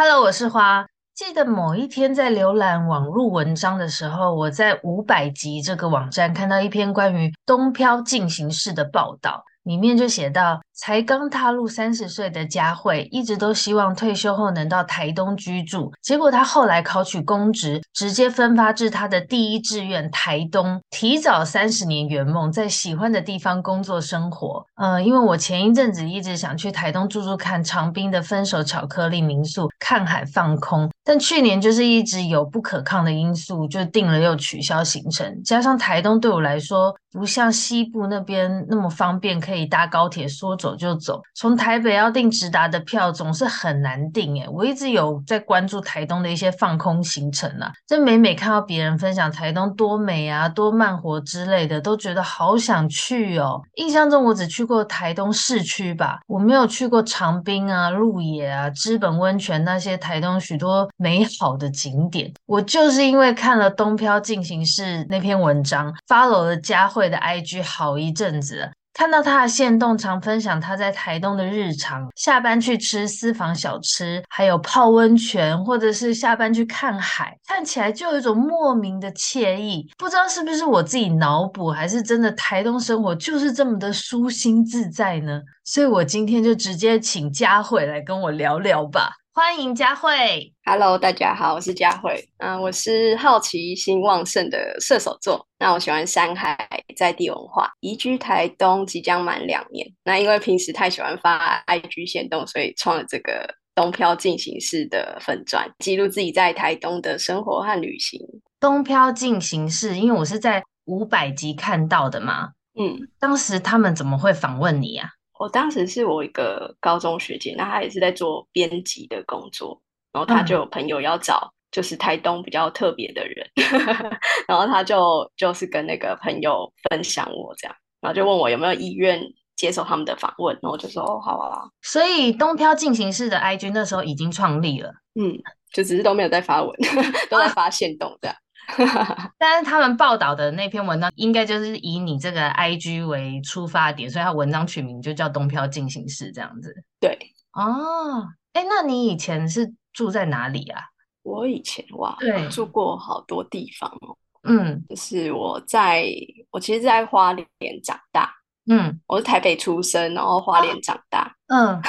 [0.00, 0.86] Hello，我是花。
[1.12, 9.42] 记得某一天在浏览网络文章的时候，我在五百集这个网站看到一篇关于东漂进行式的报道。
[9.64, 15.92] 里面就写到，才刚踏入三十岁的佳慧，一直都希望退休后能到台东居住。
[16.00, 24.64] 结果她后来考取公职，直接分发至她的第一志愿台东，提早三十年圆梦，在喜欢的地方工作生活。
[24.76, 35.42] 呃，因为我前一阵子一直想去台东住住看长滨的分手巧克力民宿，看海放空，但去年就是一直有不可抗的因素，就定了又取消行程。
[35.42, 41.22] 加上台东对我来说，不像西部那边那么方便，可以搭高铁说走走就走。
[41.34, 53.60] 从台北要订直达的票总是很难订诶，我一直有在关注台东的一些放空行程啊，这每每看到别人分享台东多美啊、多慢活之类的，都觉得好想去哦。
[53.76, 62.32] 印象中我只去过台东市区吧，我没有去过长滨啊、鹿野啊、知本温泉那些台东许多美好的景点。
[62.46, 79.88] 我就是因为看了《东漂进行式》那篇文章，follow 了佳慧的 IG 好一阵子，看到他的限动，常分享他在台东的日常，下班去吃私房小吃，还有泡温泉，或者是下班去看海，看起来就有一种莫名的惬意。
[79.96, 85.40] 不知道是不是我自己脑补，还是真的台东生活就是这么的舒心自在呢？
[85.62, 89.12] 所以我今天就直接请佳慧来跟我聊聊吧。
[89.38, 92.28] 欢迎佳慧，Hello，大家好，我是佳慧。
[92.38, 95.46] 嗯、呃，我是好奇心旺盛的射手座。
[95.60, 96.58] 那我喜欢山海
[96.96, 99.86] 在地文化，移居台东即将满两年。
[100.02, 108.20] 那因为平时太喜欢发 IG 行动，所以创了这个东漂进行式的粉专，记录自己在台东的生活和旅行。
[108.58, 112.48] 东漂进行式，因为我是在五百集看到的嘛。
[112.76, 115.10] 嗯，当时他们怎么会访问你啊？
[115.38, 119.80] 我当时是我一个高中学姐，那她也是在做编辑的工作，
[120.12, 124.10] 然后她就有朋友要找，就是台东比较特别的人，嗯、
[124.48, 129.20] 然后她就就是跟那个朋友分享我这样，然后就问我有没有意愿
[129.56, 131.62] 接受他们的访问，然后我就说哦，好啊。
[131.82, 135.36] 所以东漂进行式的 IG 那时候已经创立了，嗯，
[135.72, 136.70] 就只是都没有在发文，
[137.30, 138.36] 都在发现动这样。
[139.38, 146.74] 但是他们报道的那篇文章，应该就是以你这个 IG 为出发点，所以他文章取名就叫“东漂进行式”这样子。
[147.00, 147.18] 对，
[147.52, 150.82] 哦，哎，那你以前是住在哪里啊？
[151.22, 154.16] 我以前哇，对，住过好多地方哦。
[154.44, 156.06] 嗯，就是我在，
[156.50, 157.48] 我其实在花莲
[157.82, 158.32] 长大。
[158.70, 161.34] 嗯，我是台北出生，然后花莲长大。
[161.46, 161.80] 嗯，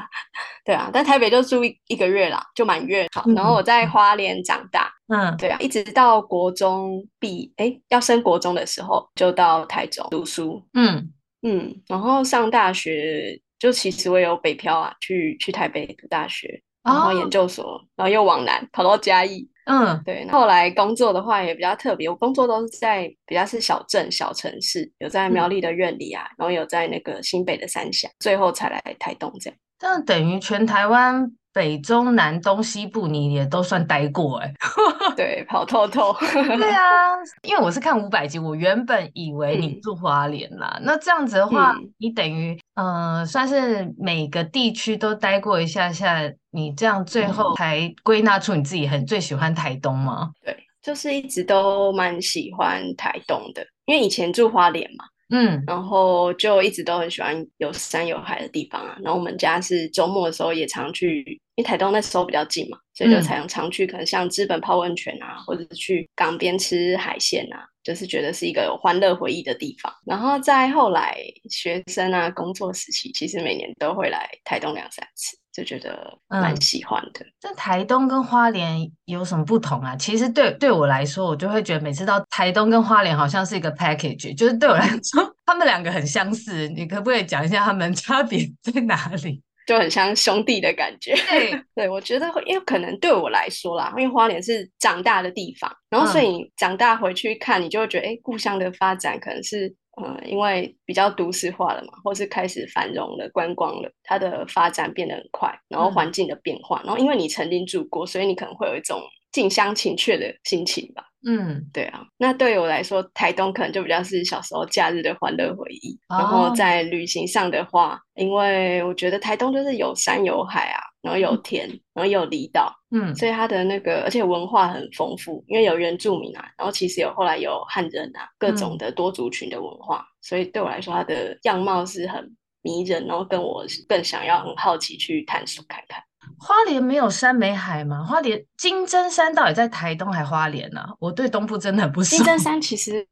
[0.64, 3.06] 对啊，但台北就住一一个月啦，就满月。
[3.12, 4.90] 好，然后我在花莲长大。
[5.08, 10.62] 嗯，对啊，一直到国中毕，哎，要升国中的时候，就到台中读书。
[10.72, 19.46] 嗯嗯，然后上大学，就其实我有北漂啊，去去台北读大学，然后研究所，哦、然后又往南跑到嘉义。
[19.64, 20.26] 嗯，对。
[20.28, 29.58] 后来工作的话也比较特别，我工作都是在比较是小镇、小城市，有在苗栗的院里啊，嗯、然后有在那个新北的三峡，最后才来台东这样。
[29.78, 31.32] 这样等于全台湾。
[31.52, 34.54] 北中南东西部你也都算待过哎、欸，
[35.14, 36.12] 对，跑透透。
[36.32, 40.74] 对啊，因为我是看五百集，我原本以为你住花莲啦。
[40.78, 46.20] 嗯、那这样子的话，嗯、你等于呃算是每个地区都待过一下下，
[46.50, 50.30] 你这样最后才归纳出你自己很最喜欢台东吗？
[50.42, 55.04] 对，就是一直都蛮喜欢台东的，因为以前住花莲嘛。
[55.32, 58.98] 嗯，然后就一直都很喜欢有山有海的地方啊。
[59.02, 61.22] 然后我们家是周末的时候也常去，
[61.54, 69.90] 因为台东那时候比较近嘛，所以就常常去，可能像资本泡温泉啊，或者是去港边吃海鲜啊，就是觉得是一个有欢乐回忆的地方。
[70.04, 71.16] 然后再后来
[71.48, 75.38] 学生啊，工作时期，其实每年都会来台东两三次。
[75.52, 77.24] 就觉得蛮喜欢的。
[77.42, 79.94] 那、嗯、台东跟花莲有什么不同啊？
[79.96, 86.66] 其实对对我来说，我就会觉得每次到台东跟花莲好像是一个 package， 就是对我来说，他们两个很相似。
[86.68, 89.42] 你可不可以讲一下他们 差别在哪里？
[89.66, 91.14] 就很像兄弟的感觉。
[91.28, 99.74] 对， 对我觉得，因为可能对我来说啦，因为花莲是长大的地方，然后所以你长大回去看，你就会觉得，哎、嗯，故乡的发展可能是。
[100.00, 109.02] 嗯，因为比较都市化了嘛，或是开始繁荣了、观光了，它的发展变得很快，然后环境的变化，嗯、然后因为你曾经住过，所以你可能会有一种
[109.32, 111.04] 近乡情怯的心情吧。
[111.24, 112.04] 嗯，对啊。
[112.16, 115.96] 那对我来说，台东可能就比较是小时候假日的欢乐回忆。
[116.08, 120.80] 哦、然后在旅行上的话，因为我觉得台东就是有山有海啊。
[121.02, 132.24] 然后有田，然后有离岛，嗯，所以它的那个，而且文化很丰富，因为有原住民啊，然后其实有后来有汉人啊，各种的多族群的文化，嗯、所以对我来说，它的样貌是很
[132.62, 136.00] 迷人，然后跟我更想要很好奇去探索看看。
[136.38, 138.04] 花莲没有山没海吗？
[138.04, 140.90] 花莲金针山到底在台东还花莲呢、啊？
[141.00, 142.16] 我对东部真的不熟。
[142.16, 143.04] 金针山其实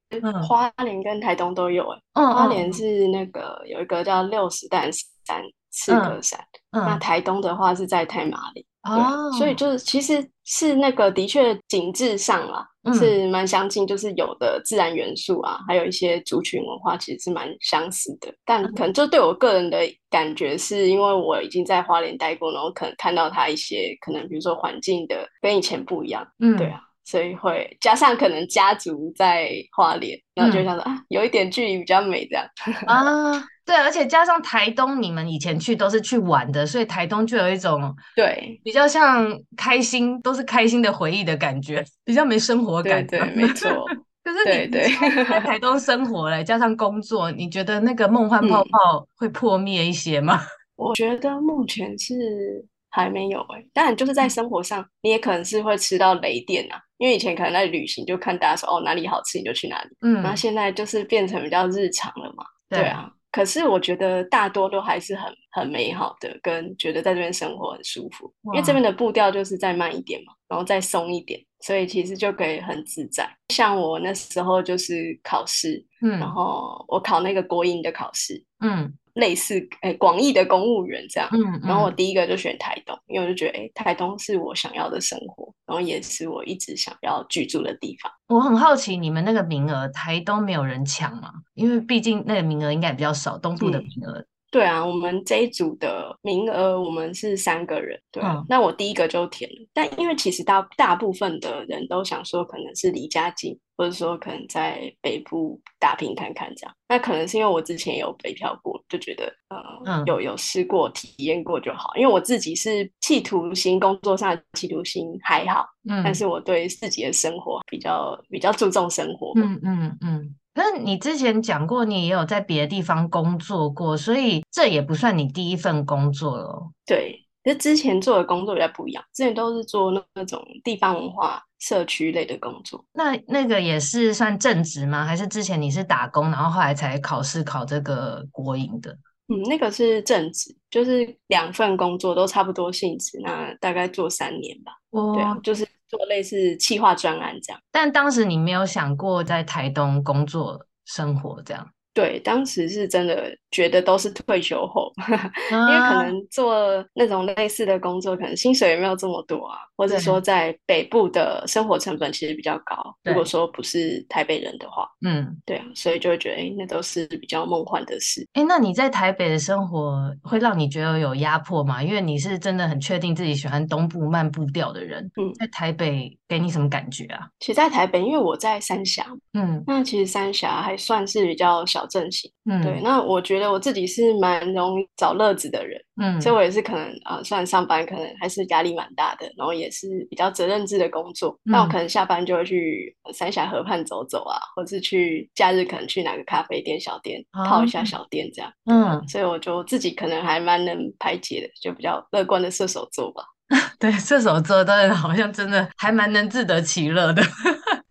[0.49, 5.43] 花莲跟台东都有嗯、花莲是那个有一个叫六十石山。
[5.73, 6.37] 赤科山，
[6.73, 18.33] 那台东的话是在太麻里，哦，所以就是其实是那个的确景致上啦，嗯、是蛮相近，就是有的自然元素啊，还有一些族群文化其实是蛮相似的。
[18.45, 19.79] 但可能就对我个人的
[20.09, 32.47] 感觉，是因为我已经在花莲待过，然后可能看到它一些可能比如说环境的跟以前不一样，嗯，对啊，所以会加上可能家族在花莲，然后就想说、嗯、啊，有一点距离比较美这样
[32.87, 33.33] 啊。
[33.65, 43.07] 对，而且加上台东，你们以前去都是去玩的，所以台东就有一种对比较像开心，都是开心的回忆的感觉，比较没生活感。
[43.07, 43.71] 对，对，没错。
[44.23, 50.41] 可是你在台东生活嘞，加上工作，你觉得那个梦幻泡泡会破灭一些吗？
[50.77, 63.11] 我觉得目前是还没有哎，当然就是在生活上，你也可能是会吃到雷电啊，因为以前可能在旅行就看大家说哦哪里好吃你就去哪里，嗯，然后现在就是变成比较日常了嘛，对啊。
[63.33, 73.31] 可是我觉得大多都还是很很美好的，跟觉得在这边生活很舒服，因为这边的步调就是再慢一点嘛，然后再松一点，所以其实就可以很自在。
[73.51, 78.93] 像我那时候就是考试，嗯，然后我考那个国营的考试，嗯。
[79.15, 88.11] 类似诶，广义的公务员这样，嗯，嗯，然后我第一个就选台东，因为我就觉得诶，台东是我想要的生活，然后也是我一直想要居住的地方。
[88.29, 91.33] 我很好奇，你们那个名额台东没有人抢吗？
[91.55, 94.25] 因为毕竟那个名额应该比较少，东部的名额。
[94.51, 99.69] 嗯对啊，我们这一组的名额我们是三个人，对，嗯、那我第一个就填了。
[99.73, 106.75] 但因为其实大大部分的人都想说，可能是离家近，或者说可能在北部打拼看看这样。
[106.89, 109.57] 那可能是因为我之前有北漂过，就觉得呃，
[109.87, 111.93] 嗯、有有试过体验过就好。
[111.95, 119.97] 因为我自己是企图心，工作上的企图心还好，嗯，但是我对自己的生活比较比较注重生活，嗯嗯嗯。
[120.01, 126.71] 嗯那你之前讲过，你也有在别的地方工作过，所以这也不算你第一份工作了。
[126.85, 132.85] 对，就之前做的工作比较不一样，之前都是做那那种地方文化、社区类的工作。
[132.93, 135.07] 那那个也是算正职吗？
[135.07, 138.93] 还是之前你是打工，然后后来才考试考这个国营的？
[139.29, 144.73] 嗯，那个是正职，就是两份工作都差不多性质，那大概做三年吧。
[144.91, 145.67] 哦，对啊，就是。
[145.91, 151.69] 做类似企划专案这样，但当时你没有想过在台东工作生活这样？
[151.93, 155.09] 对，当时是真的觉得都是退休后，啊、
[155.51, 162.77] 因为可能做那种类似的工作，可能薪水也没有这么多啊，或者说在北部的生活成本其实比较高。
[163.05, 168.27] 如果说不是台北人的话，嗯，对啊，所以就会觉得，哎，那都是比较梦幻的事。
[168.35, 171.83] 哎，那你在台北的生活会让你觉得有压迫吗？
[171.83, 177.29] 因为你是真的很确定自己喜欢东部慢步调的人，嗯，在台北给你什么感觉啊？
[177.41, 181.81] 其实，在台北，因为我在三峡，嗯，那其实三峡还算是比较小。
[181.91, 203.23] 镇型，嗯，对，那我觉得我自己是蛮容易找乐子的人，嗯，所以我也是可能啊、呃，虽然上班可能还是压力蛮大的，然后也是比较责任制的工作，那、嗯、我可能下班就会去三峡河畔走走啊，或是去假日可能去哪个咖啡店、小店泡一下小店这样，嗯，所以我就自己可能还蛮能排解的，就比较乐观的射手座吧。
[203.81, 207.21] 对，射手座的人好像真的还蛮能自得其乐的。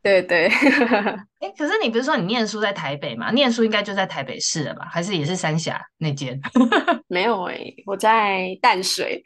[0.02, 0.48] 对对，
[1.40, 3.32] 哎， 可是你不是说你念书在台北吗？
[3.32, 4.88] 念书应该就在台北市了吧？
[4.90, 6.40] 还是也是三峡那间？
[7.08, 9.22] 没有哎、欸，我在淡水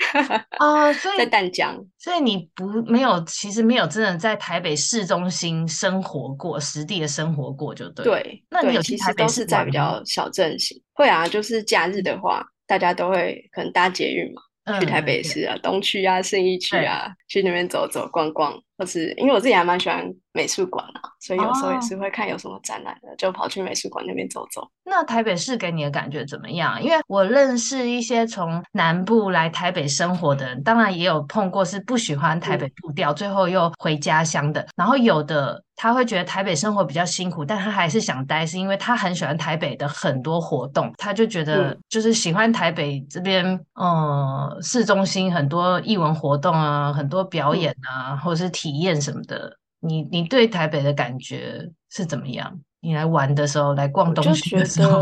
[0.57, 8.05] 啊，所以在淡江，所以你不没有，其实没有真的在台北市中心生活过，实地的生活过就对。
[8.05, 10.81] 对，那你有去台北市其实都是在比较小镇型？
[10.93, 14.41] 会啊，就是假日的话，大家都会可能搭捷运嘛。
[14.79, 24.67] 去台北市啊，嗯、东区啊，信义区啊，去那边走走逛逛，或是因为我自己还蛮喜欢美术馆啊，所以有时候也是会看有什么展览的，哦、就跑去美术馆那边走走。
[24.83, 26.81] 那台北市给你的感觉怎么样？
[26.81, 34.65] 因为我认识一些从南部来台北生活的人，当然也有碰过是不喜欢台北步调，嗯、最后又回家乡的。
[34.75, 49.57] 然后有的他会觉得台北生活比较辛苦，但他还是想待，是因为他很喜欢台北的很多活动，他就觉得就是喜欢台北这边，呃，市中心很多艺文活动啊，很多表演啊，嗯、或者是体验什么的。
[49.81, 52.57] 你你对台北的感觉是怎么样？
[52.79, 55.01] 你来玩的时候，来逛东西的时候，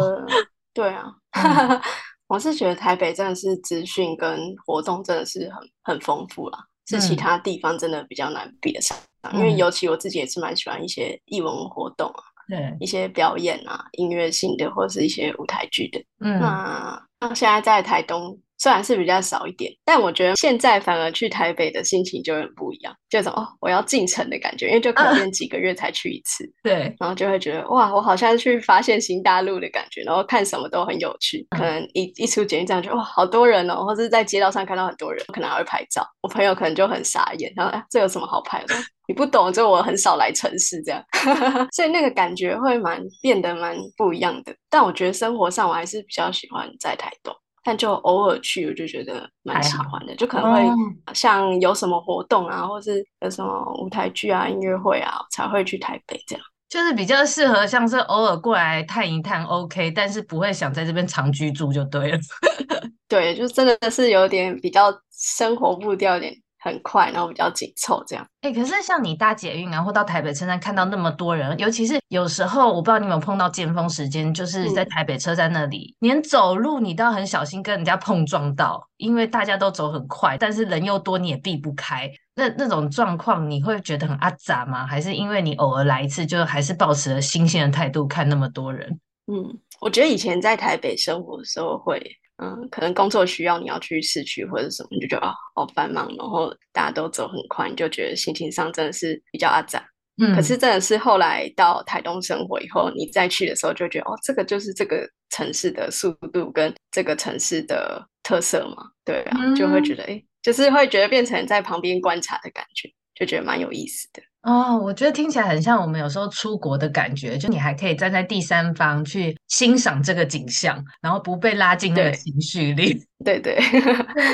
[0.74, 1.14] 对啊，
[2.26, 8.98] 我是觉得台北真的是资讯跟活动真的是很很丰富啦，是其他地方真的比较难比得上。
[9.22, 16.04] 嗯、因为尤其我自己也是蛮喜欢一些艺文活动啊，对，一些表演啊，音乐性的或者是一些舞台剧的。
[16.22, 18.36] 嗯，那那现在在台东。
[18.62, 38.76] 虽然是比较少一点，但我觉得现在反而去台北的心情就很不一样，就种哦，我要进城的感觉，因为就可能几个月才去一次，啊、对，然后就会觉得哇，我好像去发现新大陆的感觉，然后看什么都很有趣，可能一一出捷运站就哇，好多人哦，或者是在街道上看到很多人，可能还会拍照，我朋友可能就很傻眼，然后哎，这有什么好拍的？
[39.08, 41.04] 你不懂，就我很少来城市这样，
[41.74, 44.56] 所以那个感觉会蛮变得蛮不一样的。
[44.70, 47.36] 但我觉得生活上我还是比较喜欢在台东。
[47.64, 56.46] 但就偶尔去，我就觉得蛮喜欢的，就可能会像有什么活动啊，或是有什么舞台剧啊、音乐会啊，才会去台北这样。
[56.70, 62.18] 就是比较适合像是偶尔过来探一探，OK，但是不会想在这边长居住就对了。
[63.10, 66.34] 对，就真的是有点比较生活步调点。
[66.64, 68.24] 很快，然后比较紧凑这样。
[68.42, 82.10] 哎、欸，可是像你搭捷运啊，或到台北车站看到那么多人，尤其是有时候，我不知道你有没有碰到尖峰时间，就是在台北车站那里，嗯、连走路你都要很小心跟人家碰撞到，因为大家都走很快，但是人又多，你也避不开。
[82.36, 84.86] 那那种状况，你会觉得很阿杂吗？
[84.86, 88.88] 还是因为你偶尔来一次，就还是保持了新鲜的态度看那么多人？
[89.32, 92.00] 嗯，我觉得以前在台北生活的时候会。
[92.42, 99.88] 嗯，可能工作需要你要去市区或者什么，你就觉得啊好繁忙，然后大家都走很快，你就觉得心情上真的是比较阿杂。
[100.22, 114.22] 嗯，可是真的是后来到台东生活以后，你再去的时候就觉得哦，这个就是这个城市的速度跟这个城市的特色嘛，对啊，嗯、就会觉得哎，就是会觉得变成在旁边观察的感觉，就觉得蛮有意思的。
[114.44, 123.00] 哦，我觉得听起来很像我们有时候出国的感觉，就你还可以站在第三方去欣赏这个景象，然后不被拉进那个情绪里。
[123.24, 123.60] 对 对，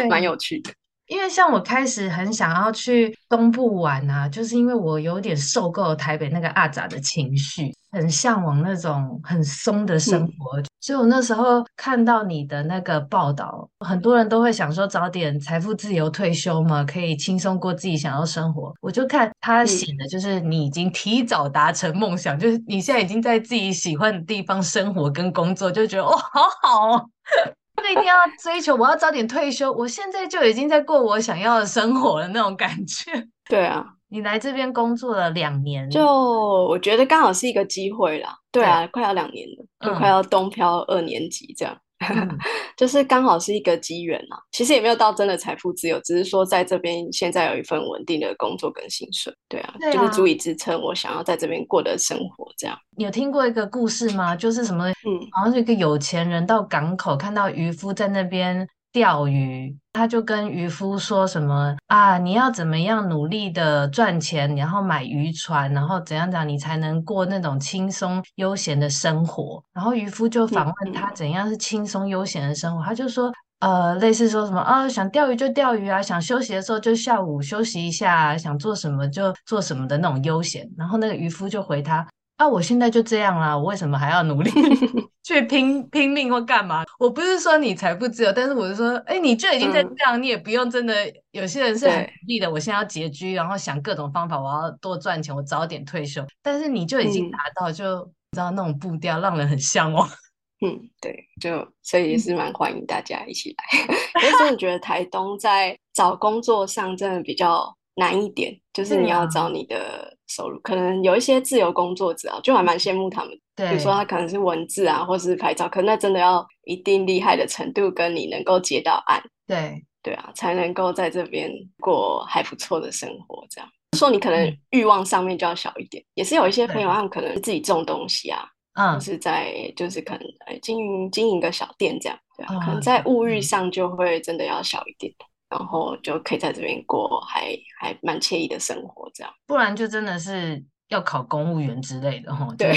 [0.09, 0.71] 蛮有趣的。
[1.07, 10.59] 因为像我开始很想要去东部玩啊，就是因为我有点受够了台北那个阿杂的情绪，很向往那种很松的生活。
[10.59, 18.73] 嗯、所以我那时候看到你的那个报道，很多人都会想说早点财富自由退休嘛，可以轻松过自己想要生活。
[18.81, 27.09] 我就看他写的，就是你已经提早达成梦想，嗯、就是你现在已经在自己喜欢的地方生活跟工作，就觉得哦，好好哦。
[27.79, 29.71] 那一定要追求，我要早点退休。
[29.71, 33.27] 我现在就已经在过我想要的生活了，那种感觉。
[33.47, 38.35] 对啊，你来这边工作了两年，就我觉得刚好是一个机会啦。
[38.51, 41.77] 对啊，对快要两年了，就快要东漂二年级这样。
[42.09, 42.37] 嗯
[42.77, 52.47] 就是刚好是一个机缘啊，其实也没有到真的财富自由，只是说在这边现在有一份稳定的工作跟薪水，对啊，对啊，就是足以支撑我想要在这边过的生活。
[52.55, 54.35] 这样，有听过一个故事吗？
[54.35, 58.67] 就是什么，嗯，好像是一个有钱人到港口看到渔夫在那边。
[58.97, 62.17] 钓鱼，他就跟渔夫说什么啊？
[62.17, 69.63] 你要怎么样努力的赚钱，然后买渔船，然后怎样怎样，你才能过那种轻松悠闲的生活？
[69.71, 80.67] 然后渔夫就访问他怎样是轻松悠闲的生活，他就说，呃，类似说什么啊，想钓鱼就钓鱼啊，想休息的时候就下午休息一下，想做什么就做什么的那种悠闲。
[80.75, 82.03] 然后那个渔夫就回他。
[82.37, 84.51] 啊，我现在就这样啦，我为什么还要努力
[85.25, 86.83] 去拼拼命或干嘛？
[86.99, 90.93] 我不是说你财富自由，但是我是说，哎，你就已经在这样，嗯、你也不用真的。
[91.31, 96.23] 有些人是很努力的，我现在要拮据，然后想各种方法，我要多赚钱，我早点退休。
[96.43, 100.07] 但是你就已经达到，就、嗯、知道那种步调让人很向往。
[100.63, 103.79] 嗯，对，就所以也是蛮欢迎大家一起来。
[104.13, 110.15] 可是真的觉得台东在找工作上真的比较难一点，就是你要找你的。
[110.27, 113.39] 收入可能有一些自由工作者啊，就还蛮羡慕他们。
[113.55, 119.23] 对，比如说他可能是文字啊，或是拍照，可能那真的要一定厉害的程度，跟你能够接到案。
[119.47, 123.45] 对，对啊，才能够在这边过还不错的生活。
[123.49, 126.03] 这样说，你可能欲望上面就要小一点。
[126.03, 135.11] 嗯、也是有一些朋友，他们可能自己种东西啊，嗯，是在就是可能经营经营个小店这样，对啊，嗯、可能在物欲上就会真的要小一点。
[135.49, 139.33] 然后就可以在这边过还还蛮惬意的生活，这样。
[139.45, 142.53] 不然就真的是要考公务员之类的哈。
[142.57, 142.73] 对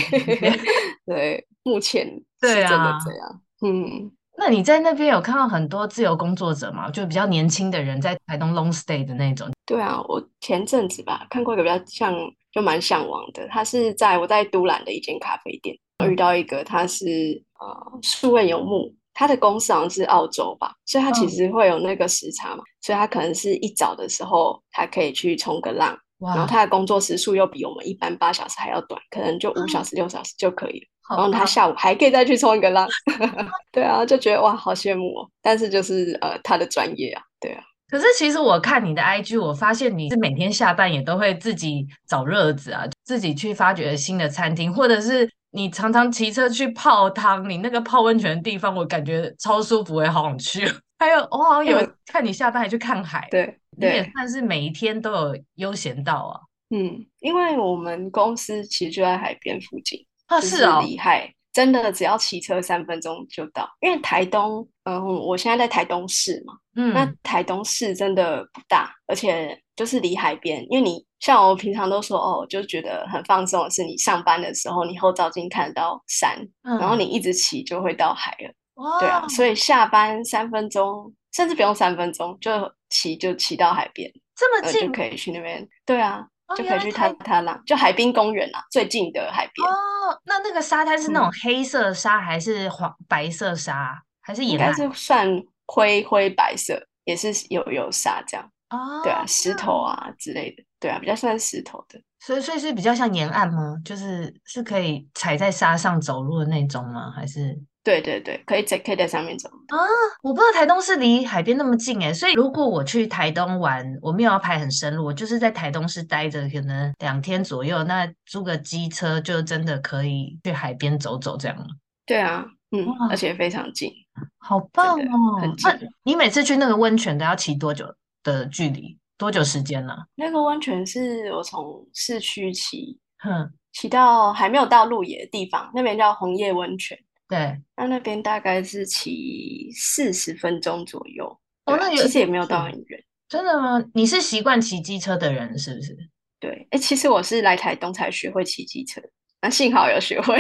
[1.05, 2.07] 对，目前
[2.41, 3.29] 是真的这样。
[3.29, 6.91] 啊、嗯，那你在那边有看到很多自由工作者吗？
[6.91, 9.51] 就比较年轻的人在台东 long stay 的那种。
[9.67, 12.15] 对啊，我前阵子吧看过一个比较像，
[12.53, 13.47] 就蛮向往的。
[13.49, 15.77] 他是在我在都兰的一间咖啡店，
[16.09, 18.95] 遇到一个他是呃数位游牧。
[19.13, 30.87] 他的公司好像是澳洲吧，所以他其实会有那个时差嘛，嗯、所以他可能是一早的时候，他可以去冲个浪，然后他的工作时数又比我们一般八小时还要短，可能就五小时、六小时就可以了。
[31.11, 32.89] 嗯、然后他下午还可以再去冲一个浪
[33.73, 35.29] 对啊，就觉得哇，好羡慕哦。
[35.43, 37.63] 但是就是呃，他的专业啊，对啊。
[37.89, 45.29] 可是其实我看你的 IG，我发现你是每天下班也都会自己找乐子啊，自己去发掘新的餐厅，或者是。
[45.53, 50.65] 你常常骑车去泡汤，你那个泡温泉的地方，我感觉超舒服，也好想去。
[50.99, 56.41] 还有，我好像有 看你下班还去看海，对，对你也算是每一天都有悠闲到啊。
[56.69, 63.69] 嗯，因为我们公司其实就在海边附近，啊，是哦，厉害真的只要骑车三分钟就到。
[63.81, 71.05] 因为台东，嗯，我现在在台东市嘛，嗯，那台东市真的不大，而且就是离海边，因为你。
[71.21, 78.53] 像我平常都说哦，就觉得很放松的是，你上班的时候，你后照镜看得到山，嗯、然后你一直骑就会到海了。
[78.83, 82.51] 哇对啊，所以下班三分钟，甚至不用三分钟，就
[82.89, 85.69] 骑就骑到海边，这么近、呃、就可以去那边。
[85.85, 89.69] 对啊，哦、就可以去踏踏浪，就海滨公园啊，最近的海边。
[89.69, 95.29] 哦，那那个沙滩是那种黑色沙还是黄白色沙，还是也应该是算
[95.67, 98.51] 灰灰白色，也是有有沙这样。
[98.71, 100.65] 哦，对啊，石头啊之类的。
[100.81, 103.77] 对啊，比较算石头的，所以所以是比较像沿岸吗？
[103.85, 107.13] 就是是可以踩在沙上走路的那种吗？
[107.15, 107.57] 还是？
[107.83, 109.77] 对对对，可以在可以在上面走啊！
[110.23, 121.67] 我不知道台东是离海边那么近诶，所以如果我去台东玩，我没有要排很深入，我就是在台东市待着，可能两天左右，那租个机车就真的可以去海边走走这样了。
[122.05, 123.91] 对啊，嗯，而且非常近，
[124.37, 125.41] 好棒哦！
[125.41, 125.71] 很近。
[125.71, 127.87] 那你每次去那个温泉都要骑多久
[128.23, 128.99] 的距离？
[129.21, 129.95] 多久时间呢？
[130.15, 136.97] 那个温泉是我从市区骑，哼，骑到还没有到鹿野的地方，那边叫红叶温泉。
[137.29, 141.27] 对，那那边大概是骑四十分钟左右。
[141.67, 143.05] 哦，那有其实也没有到很远。
[143.29, 143.85] 真的吗？
[143.93, 145.95] 你是习惯骑机车的人是不是？
[146.41, 149.03] 对，哎，其实我是来台东才学会骑机车，
[149.43, 150.35] 那幸好有学会。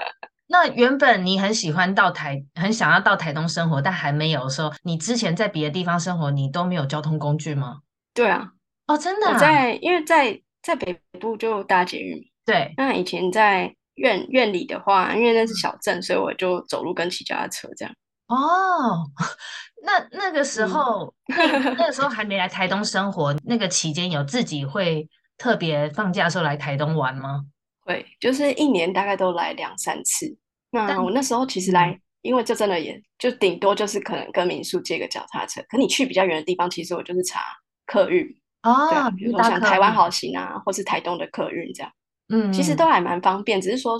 [0.48, 7.78] 那原本你很喜欢到台，很想要到台东生活，但还没有的时候，你之前在别的地方生活，你都没有交通工具吗？
[8.16, 8.48] 对啊，
[8.86, 12.72] 哦，真的、啊，我在因为在在北部就搭捷运，对。
[12.78, 17.94] 那以前在院院里的话，因为那是小镇，所以我就走路跟骑脚踏车这样。
[18.28, 19.04] 哦，
[19.84, 27.42] 那那个时候， 嗯、那个时候还没来台东生活，那个期间有自己会特别放假的时候来台东玩吗？
[27.84, 30.36] 会，就是一年大概都来两三次。
[30.70, 37.40] 那但我那时候其实来，嗯、因为这真的也就顶多就是可能跟民宿借个脚踏车，可你去比较远的地方，其实我就是查。
[37.86, 38.26] 客运
[38.60, 41.92] 啊，比如说像台湾好行啊，或是台东的客运这样，
[42.28, 43.98] 嗯，其实都还蛮方便，只是说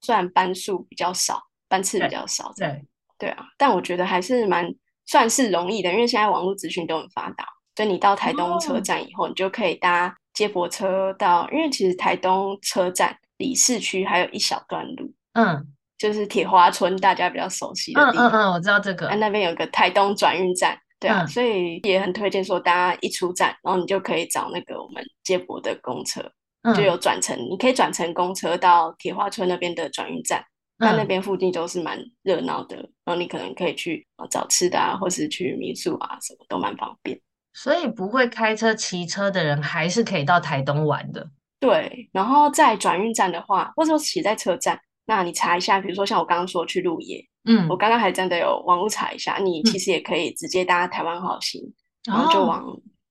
[0.00, 2.84] 虽然班数比较少，班次比较少，对。
[3.20, 4.72] 对，啊，但我觉得还是蛮
[5.04, 15.66] 算是容易的，因为现在网络资讯都很发达，所以你到台东车站以后，哦、你就可以搭接驳车到，因为其实台东车站离市区还有一小段路，嗯，
[15.98, 20.78] 就是铁花村，大家比较熟悉的地方，嗯嗯嗯，我知道这个，那边有个台东转运站。
[21.00, 26.20] 对啊，嗯、所以也很推荐说，大家一出站，然后你就可以找那个我们接驳的公车，
[26.62, 30.44] 嗯、就有转乘，你可以转乘公车到铁花村那边的转运站，
[30.76, 37.20] 那、嗯、那边附近都是蛮热闹的，然后你可能可以去找吃的啊，或是去民宿啊，什么都蛮方便。
[37.52, 41.28] 所以不会开车、骑车的人还是可以到台东玩的。
[41.60, 47.24] 对，然后在转运站的话，或者说骑在车站，那你查一下，比如说像我刚刚说去鹿野。
[47.48, 51.62] 嗯，我刚刚还真的有网络查一下，你其实也可以直接搭台湾好行，
[52.06, 52.64] 嗯、然后就往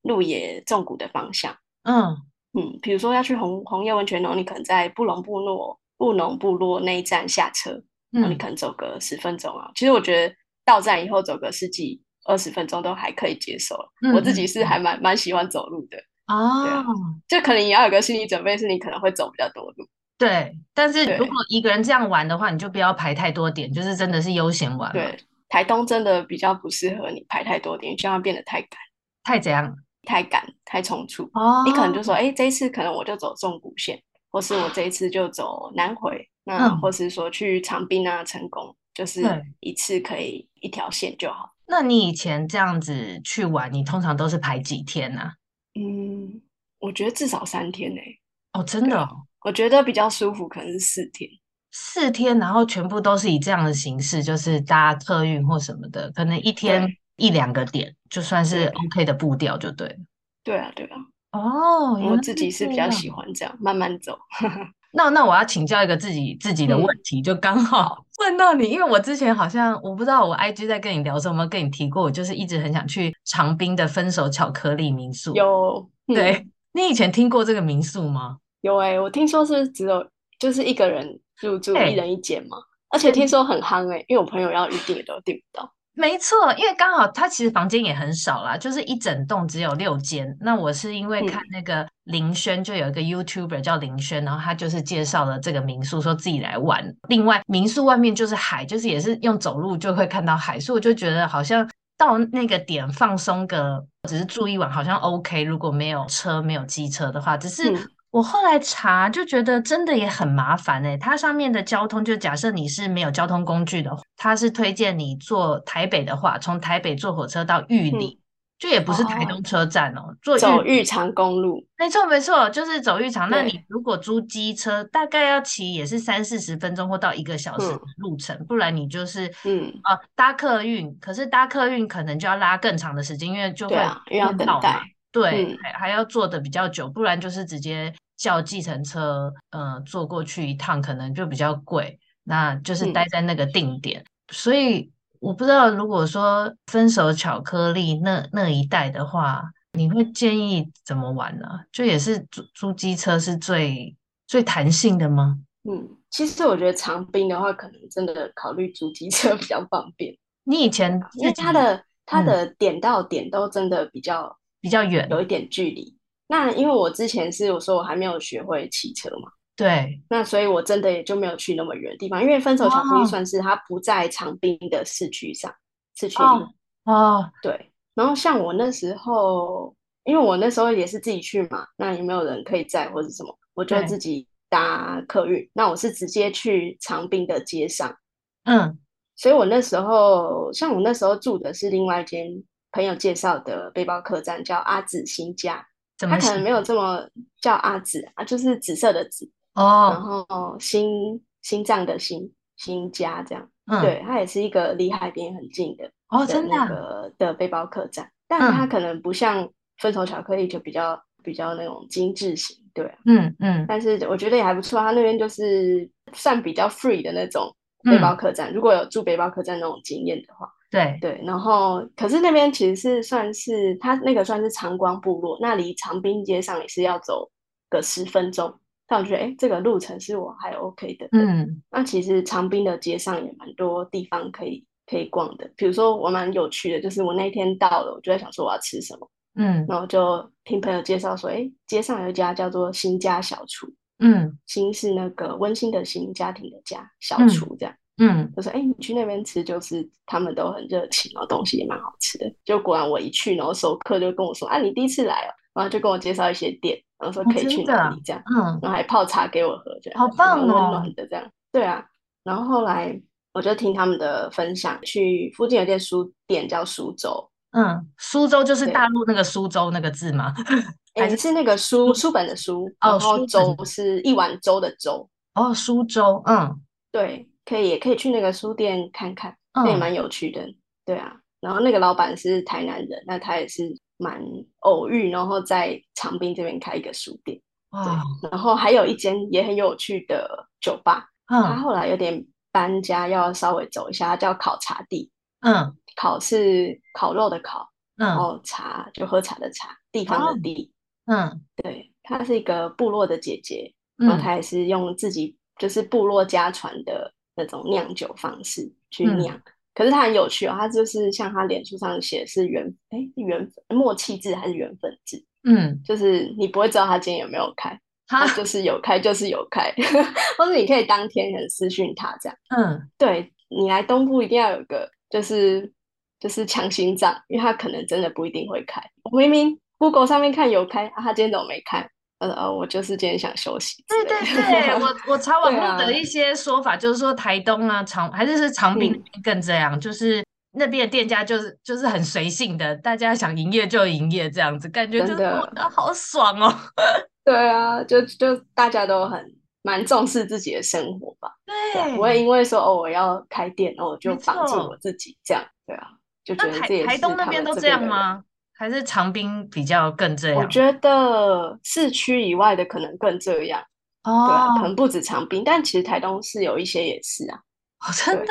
[0.04, 1.52] 鹿野纵谷的方向。
[1.84, 2.15] 嗯
[2.54, 7.71] 嗯，比如说要去红红叶温泉，然后你可能在布隆部落布农部落那一站下车，
[8.12, 9.65] 然后你可能走个十分钟啊。
[9.67, 13.76] 嗯、其实我觉得到站以后走个十几二十分钟都还可以接受。
[14.02, 15.97] 嗯、我自己是还蛮蛮喜欢走路的
[16.28, 16.86] 哦，对啊，
[17.28, 19.88] 就可能你要有个心理准备，是你可能会走比较多路。
[20.17, 24.91] 对，但是如果一个人这样玩的话，你就不要排太多点，就是真的是悠闲玩。
[24.91, 25.15] 对，
[25.47, 28.80] 台东真的比较不适合你排太多点，这样变得太赶，
[29.23, 29.75] 太怎样？
[30.03, 31.30] 太赶，太匆促。
[31.34, 34.01] 哦，你可能就说，哎，这一次可能我就走纵谷线，
[34.32, 39.21] 或是我这一次就走南回，那或是说去长滨啊、成功，就是
[39.60, 41.53] 一次可以一条线就好。
[41.67, 45.34] 那你以前这样子去玩，你通常都是排几天呢、啊？
[45.75, 46.41] 嗯，
[46.80, 48.19] 我觉得至少三天呢、欸。
[48.53, 49.27] 哦，真的、哦？
[49.48, 51.30] 我觉得比较舒服，可能是四天。
[51.72, 59.96] 四天，然后全部都是以这样的形式，就是搭客运或什么的，可能一天一两个点，就算是 OK 的步调就对了。
[60.44, 60.98] 对啊，对啊。
[61.32, 64.20] 哦，我自己是比较喜欢这样慢慢走。
[64.92, 75.34] 那那我要请教一个自己自己的问题，嗯、就刚好问到你，因为我之前好像我不知道我 IG 在跟你聊的时候有没有跟你提过，我就是一直很想去长滨的分手巧克力民宿。
[75.36, 78.40] 有，嗯、对，你以前听过这个民宿吗？
[78.62, 80.06] 有哎、欸，我听说是只有
[80.39, 82.58] 就是一个人入住，一人一间嘛，
[82.89, 85.72] 而且听说很夯哎、欸，因为我朋友要预订都订不到。
[85.93, 90.38] 没错，因为刚好他其实房间也很少啦，就是一整栋只有六间。
[90.39, 96.96] 那我是因为看那个林轩，就有一个 YouTuber 叫林轩，然后他就是介绍了这个民宿，说自己来玩。
[97.10, 101.67] 另外，民宿外面就是海，就是也是用走路就会看到海，所以我就觉得好像
[101.98, 105.41] 到那个点放松个，只是住一晚好像 OK。
[105.41, 107.74] 如果没有车、没有机车的话，只是。
[108.12, 118.24] 嗯我后来查就觉得真的也很麻烦哎，它上面的交通就假设你是没有交通工具的话，它是推荐你坐台北的话，从台北坐火车到玉里，嗯、
[118.58, 123.30] 就也不是台东车站哦，哦坐走玉长公路，没错没错，就是走玉长。
[123.30, 134.82] 那你如果租机车，大概要骑也是三四十分钟或到一个小时的路程，嗯、不然你就是嗯啊、呃、搭客运，可是搭客运可能就要拉更长的时间，因为就会对啊，因为要等待。
[135.21, 141.99] 对，还、嗯、还要坐的比较久，不然就是直接叫计程车，呃，坐过去一趟可能就比较贵。
[142.30, 151.47] 那就是待在那个定点，嗯、所以我不知道，如果说分手巧克力那那一带的话，你会建议怎么玩呢？
[151.71, 153.95] 就也是租租机车是最
[154.27, 155.39] 最弹性的吗？
[155.63, 160.13] 嗯，其实我觉得长滨的话，可能真的考虑租机车 比较方便。
[160.43, 164.38] 你以前因为它的它的点到点都真的比较。
[164.67, 165.95] 比较远，有一点距离。
[166.27, 169.97] 那因为我之前是我说我还没有学会骑车嘛，对。
[170.10, 175.49] 那所以我真的也就没有去那么远的地方，因为分手巧克力算是它不在长滨的市区上，
[175.95, 176.91] 市区里。
[176.91, 177.71] 哦，对。
[177.95, 185.49] 然后像我那时候，因为我那时候也是自己去嘛，那也没有人可以载或者什么，我就自己搭客运。
[185.53, 187.95] 那我是直接去长滨的街上，
[188.43, 188.77] 嗯。
[189.15, 192.43] 所以我那时候，像我那时候住的是另外一间。
[192.78, 195.66] 朋友介绍的背包客栈叫阿紫新家，
[195.98, 197.10] 他可能没有这么
[197.42, 220.48] 叫阿紫啊，就是紫色的紫哦，然后心心脏的心新家这样，嗯、对，它也是一个离海边很近的哦，真的那个的背包客栈，但它可能不像分手巧克力就比较比较那种精致型，对、啊，嗯嗯，但是我觉得也还不错，它那边就是算比较 free 的那种背包客栈，嗯、如果有住背包客栈那种经验的话。
[220.69, 220.97] 对。
[221.01, 227.30] 对，然后可是那边其实是算是它那个算是长光部落，那离长滨街上也是要走
[227.69, 228.53] 个十分钟。
[228.89, 231.10] 但我觉得哎，这个路程是我还 OK 的。
[231.12, 243.67] 嗯，那其实长滨的街上也蛮多地方可以可以逛的，比如说我蛮有趣的，就是我那天到了，我就在想说我要吃什么，嗯，然后就听朋友介绍说，哎，街上有一家叫做新家小厨，
[243.99, 247.73] 嗯，新是那个温馨的新，家庭的家，小厨这样。
[247.73, 252.32] 嗯嗯，就说哎、欸，你去那边吃，就是他们都很热情，然后东西也蛮好吃的。
[252.46, 261.32] 就果然我一去，然后熟客就跟我说啊，你第一次来哦，然后就跟我介绍一些店，然后说可以去哪里这样，嗯，然后还泡茶给我喝，这样好棒哦，温暖的这样。
[261.52, 261.84] 对啊，
[262.24, 263.02] 然后后来
[263.34, 270.34] 我就听他们的分享，去附近有间书店叫苏州，嗯，苏州就是大陆那个苏州那个字吗？
[270.94, 275.08] 还是是那个书书本的书，然后粥是一碗粥的粥。
[275.36, 276.60] 哦，苏州，嗯，
[276.92, 277.28] 对。
[277.48, 280.46] 可以，也可以去那个书店看看，那、嗯、也蛮有趣的。
[280.86, 283.64] 对啊，然后那个老板是台南人，那他也是
[283.98, 284.22] 蛮
[284.60, 287.42] 偶遇，然后在长滨这边开一个书店。
[287.70, 287.86] 哇
[288.22, 295.10] 对，然后还有一间也很有趣的酒吧，嗯、他后来有点搬家，要稍微走一下，叫烤茶地。
[295.40, 300.70] 嗯，烤是烤肉的烤，嗯、然后茶就喝茶的茶，地方的地。
[301.06, 307.14] 嗯，对，她是一个部落的姐姐，然后她也是用自己就是部落家传的。
[307.38, 309.41] 那种酿酒方式去酿，嗯、
[309.73, 310.58] 可是它很有趣哦。
[310.60, 315.23] 它就是像它脸书上写是缘，哎，缘默契制还是缘分制？
[315.43, 319.71] 嗯，就是你不会知道他今天有没有开，他就是有开就是有开，
[320.38, 322.38] 或者你可以当天很私讯他这样。
[322.58, 325.71] 嗯，对，你来东部一定要有个就是
[326.19, 328.82] 就是强心脏，因为他可能真的不一定会开。
[329.04, 331.89] 我明明 Google 上面看有开，啊，他今天怎么没开？
[332.19, 333.84] 呃呃，我就是今天想休息。
[333.88, 346.53] 对对对，我我查 网络的一些说法，就是说台东啊长还是是长滨更这样，嗯、就是那边的店家就是就是很随性的，大家想营业就营业这样子，感觉真的好爽哦。
[347.23, 349.23] 对啊，就就大家都很
[349.62, 351.30] 蛮重视自己的生活吧。
[351.45, 355.43] 对，对，不会因为说哦我要开店，哦我就绑住我自己这样。
[355.67, 355.88] 对啊，
[356.23, 358.23] 就觉得台东那边都这样吗？
[358.58, 360.38] 还是长滨比较更这样？
[360.38, 363.62] 我觉得市区以外的可能更这样。
[364.04, 367.38] 哦，对啊，可能不止长滨，但其实台东市有一些也是啊。
[367.80, 368.26] 哦，真的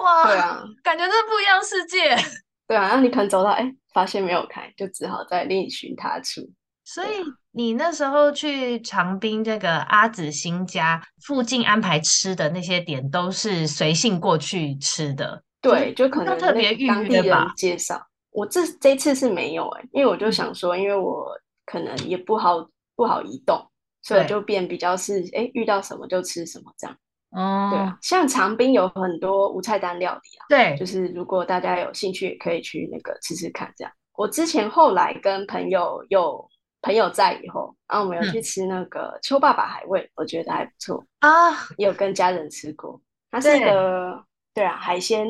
[0.00, 0.24] 哇！
[0.24, 2.14] 对啊，感觉这不一样世界。
[2.68, 6.42] 对啊，那你可能走到哎，发现没有开，就只好再另寻他处。
[6.84, 7.08] 所以
[7.52, 15.42] 你那时候去长滨这个阿紫新家附近安排吃的那些点，都是随性过去吃的。
[15.62, 18.06] 对，就可能特别预当地人介绍。
[18.34, 21.24] 我这这次是没有哎、欸，因为我就想说，因为我
[21.64, 23.64] 可能也不好不好移动，
[24.02, 26.96] 所以就变比较是哎遇到什么就吃什么这样。
[27.30, 33.92] 哦，对啊，像长滨有很多无菜单料理啊，对，就是如果大家有兴趣，也可以去那个吃吃看这样。
[34.16, 36.44] 我之前后来跟朋友有
[36.82, 43.00] 朋友在以后，然后我们有去吃那个邱爸爸海味，我觉得还不错啊，也有跟家人吃过。
[43.30, 45.26] 它是个对，对啊，海鲜。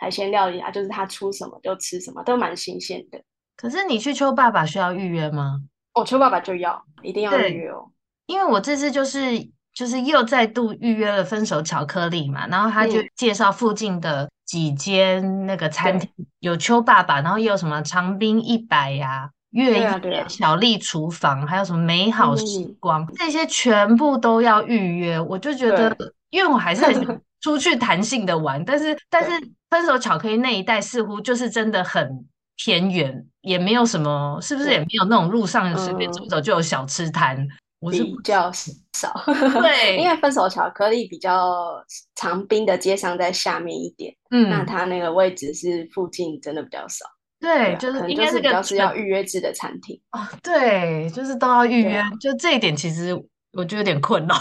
[0.00, 3.20] 海鲜料理啊，就是他出什么就吃什么，都蛮新鲜的。
[3.54, 5.60] 可是你去秋爸爸需要预约吗？
[5.92, 7.90] 哦，秋爸爸就要，一定要预约哦。
[8.24, 25.20] 因为我这次就是就是又再度预约了分手巧克力嘛，然后他就介绍附近的几间那个餐厅，嗯、有秋爸爸，然后又有什么长滨一百呀、啊、月夜小丽厨房，还有什么美好时光，嗯、这些全部都要预约。
[25.20, 25.94] 我就觉得，
[26.30, 29.30] 因为我还是很想 出去弹性的玩，但是但是。
[29.70, 37.36] 分手巧克力那一带似乎就是真的很偏远，也没有什么，是不是也没有那种路上随便走走就有小吃摊？
[37.38, 39.14] 嗯、我是比较少，
[39.62, 41.80] 对，因为分手巧克力比较
[42.16, 47.06] 长滨的街上在下面一点，嗯，那它那个位置是附近真的比较少，
[47.38, 53.14] 对，对啊、就是应该是比较是要预约制的餐厅哦，对，就是都要预约，啊、就这一点其实
[53.52, 54.34] 我就有点困扰，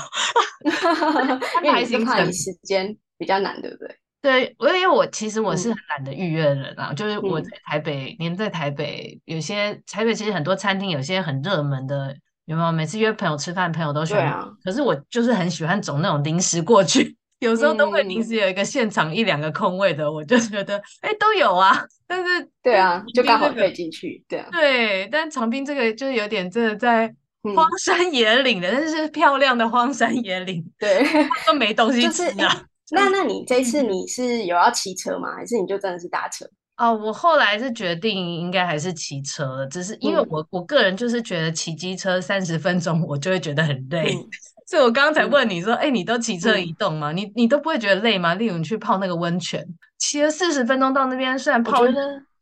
[1.63, 3.95] 因为是怕你时间比较难，对不对？
[4.21, 12.69] 对，因为我其实我是很懒得预约的人啊，嗯、就是我在台北，连、嗯、在台北有些台北其实很多餐厅有些很热门的，有没有？
[12.69, 14.25] 每次约朋友吃饭，朋友都喜欢。
[14.25, 21.81] 啊、可是我就是很喜欢走那种临时过去， 有时候都会临时有一个现场一两个空位的，嗯、我就觉得哎都有啊。
[22.05, 24.21] 但是对啊，就刚好可以进去。
[24.27, 27.15] 对啊，对，但长滨这个就是有点真的在
[27.55, 31.05] 荒山野岭的，嗯、但是是漂亮的荒山野岭，对，
[31.47, 32.63] 都没东西吃啊。
[32.91, 35.35] 那那你这次你是有要骑车吗？
[35.35, 36.45] 还是你就真的是搭车？
[36.77, 44.27] 哦，我后来是决定应该还是骑车，只是因为我、嗯、我个人就是觉得骑机车三十分钟我就会觉得很累，嗯、
[44.65, 47.11] 所以我刚刚才问你说，哎、嗯欸，你都骑车移动吗？
[47.11, 48.33] 嗯、你你都不会觉得累吗？
[48.35, 49.65] 例如你去泡那个温泉，
[49.97, 51.93] 骑了四十分钟到那边，虽然泡得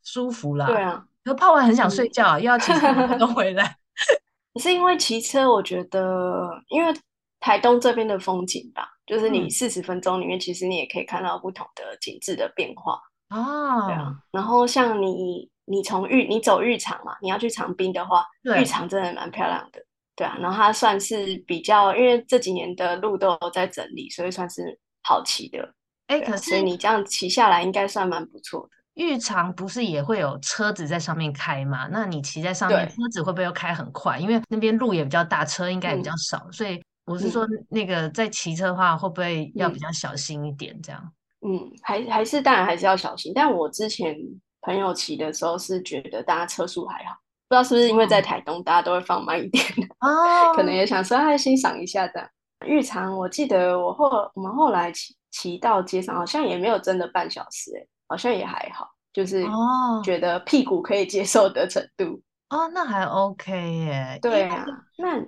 [0.04, 3.76] 舒服啦，对啊，可泡完很想睡觉，嗯、又要骑十分钟回来。
[4.58, 6.92] 可是因为骑车，我觉得因为
[7.40, 8.90] 台东这边的风景吧。
[9.06, 13.88] 就是你四十分钟里面，其实你也可以看到不同的景致的变化啊。
[13.88, 19.82] 对啊，然后像你，你从玉，你走玉长嘛，你要去长滨的话，对玉长真的蛮漂亮的。
[20.14, 25.74] 对啊，然后它算是比较，因为这几年的路都有在整理，所以算是好骑的。
[26.08, 28.77] 哎、啊，可是所以你这样骑下来应该算蛮不错的。
[28.98, 31.88] 玉长不是也会有车子在上面开吗？
[31.90, 34.20] 那你骑在上面，对车子会不会又开很快？
[34.20, 36.82] 因为那边路也比较大，车应该也比较少，嗯、所以。
[37.08, 40.78] 我是说，那个在骑车的话，会不会要比较小心一点？
[40.82, 41.02] 这样，
[41.40, 43.32] 嗯，还还是当然还是要小心。
[43.34, 44.14] 但我之前
[44.60, 47.16] 朋友骑的时候是觉得大家车速还好，
[47.48, 49.64] 不知道是不是因为在台东大家都会放慢一点
[50.02, 52.30] 哦，可能也想说还欣赏一下这样。
[52.66, 59.44] 日常，我记得我后我们后来骑骑到街上，好像也没有真的半小时，哎，好像也还好，就是
[60.04, 62.22] 觉得屁股可以接受的程度。
[62.50, 64.18] 哦，那还 OK 耶。
[64.22, 64.66] 对啊，
[64.98, 65.28] 那嗯，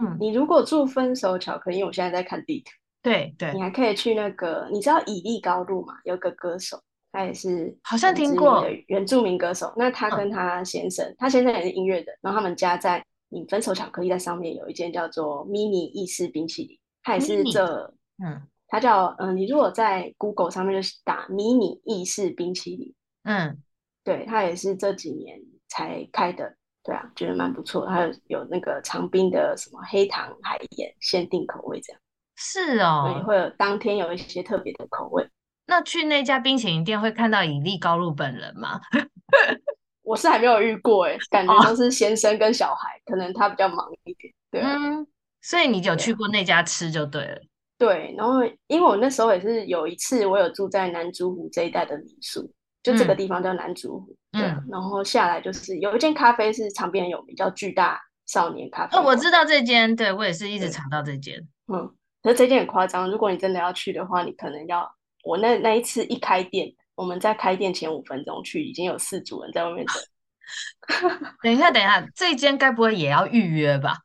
[0.00, 2.70] 嗯你如果住分手巧克力，因为我现在在看地图，
[3.02, 5.94] 对对，你还可以去那个，你知道以利高路吗？
[6.04, 9.72] 有个歌手，他也是好像听过原住民歌手。
[9.76, 17.92] 那他跟他先生，嗯、他先生也是音乐人，然后他们家在你分手巧克力在上面有一间叫做 mini 意式冰淇淋，他也是这，
[18.24, 18.40] 嗯，
[18.70, 23.58] 他叫嗯，你如果在 Google 上面就是打迷你意式冰淇淋，嗯，
[24.02, 26.56] 对，他也是这几年才开的。
[26.82, 32.00] 对啊，觉得蛮不错的，还有有那个长冰的什么黑糖海盐限定口味这样。
[32.36, 35.28] 是哦，对，会有当天有一些特别的口味。
[35.66, 38.80] 那去那家冰淇淋店会看到以利高露本人吗？
[40.02, 44.32] 我是还没有遇过哎，感觉都是先生跟小孩，哦、可能他比较忙一点。
[44.50, 45.06] 对、啊，嗯，
[45.42, 47.42] 所以你有去过那家吃就对了。
[47.80, 52.48] 对，然后因为我那时候也是有一次，我有住在南竹湖这一带的民宿。
[52.82, 58.96] 就这个地方叫南竹湖，嗯，对，然后下来就是有一间咖啡是长边有名，叫巨大少年咖啡。
[58.96, 61.38] 哦，我知道这间，对，我也是一直查到这间。
[61.70, 61.86] 嗯，
[62.22, 64.90] 可是这间很夸张，如果你真的要去的话，你可能要
[65.24, 71.20] 我那那一次一开店，我们在开店前五分钟去，已经有四组人在外面等。
[71.44, 73.98] 等一下，等一下，这间该不会也要预约吧？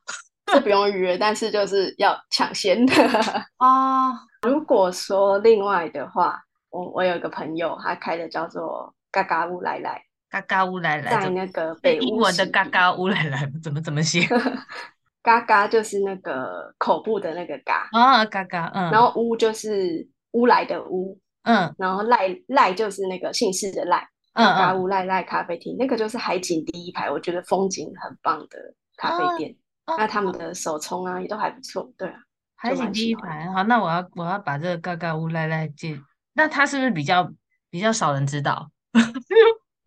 [0.46, 2.94] 这不用预约，但是就是要抢先的
[3.58, 4.12] 哦。
[4.42, 14.26] 如果说另外的话，我我有一个朋友，他开的叫做嘎嘎乌来来，嘎嘎乌来来，在那个北英文的嘎嘎乌来来怎么怎么写？
[15.22, 28.58] 嘎嘎就是那个口部的那个嘎啊，嘎嘎，嗯，然后乌就是乌来的乌，嗯，然后赖赖就是那个姓氏的赖，嘎嘎乌赖赖咖啡厅，那个就是海景第一排，我觉得风景很棒的
[28.96, 29.56] 咖啡店。
[29.86, 32.18] 那他们的手冲啊也都还不错，对啊，
[32.56, 33.50] 还是第一排。
[33.52, 36.00] 好，那我要我要把这个嘎嘎乌来来介，
[36.34, 37.30] 那他是不是比较
[37.70, 38.70] 比较少人知道？
[38.92, 39.12] 嗯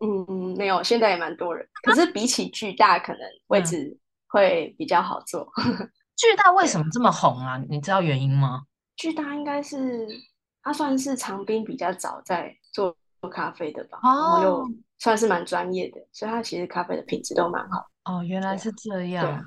[0.00, 1.68] 嗯，没有，现在也蛮多人。
[1.82, 5.46] 可是比起巨大，可能位置会比较好做。
[5.64, 7.58] 嗯、 巨大为什么这么红啊？
[7.68, 8.62] 你知道原因吗？
[8.96, 10.06] 巨大应该是
[10.62, 12.96] 他算是长滨比较早在做
[13.30, 17.86] 咖啡的吧，哦、然后又算是蛮专业的，所以他其实咖啡的品质都蛮好。
[18.04, 19.44] 哦，原来是这样。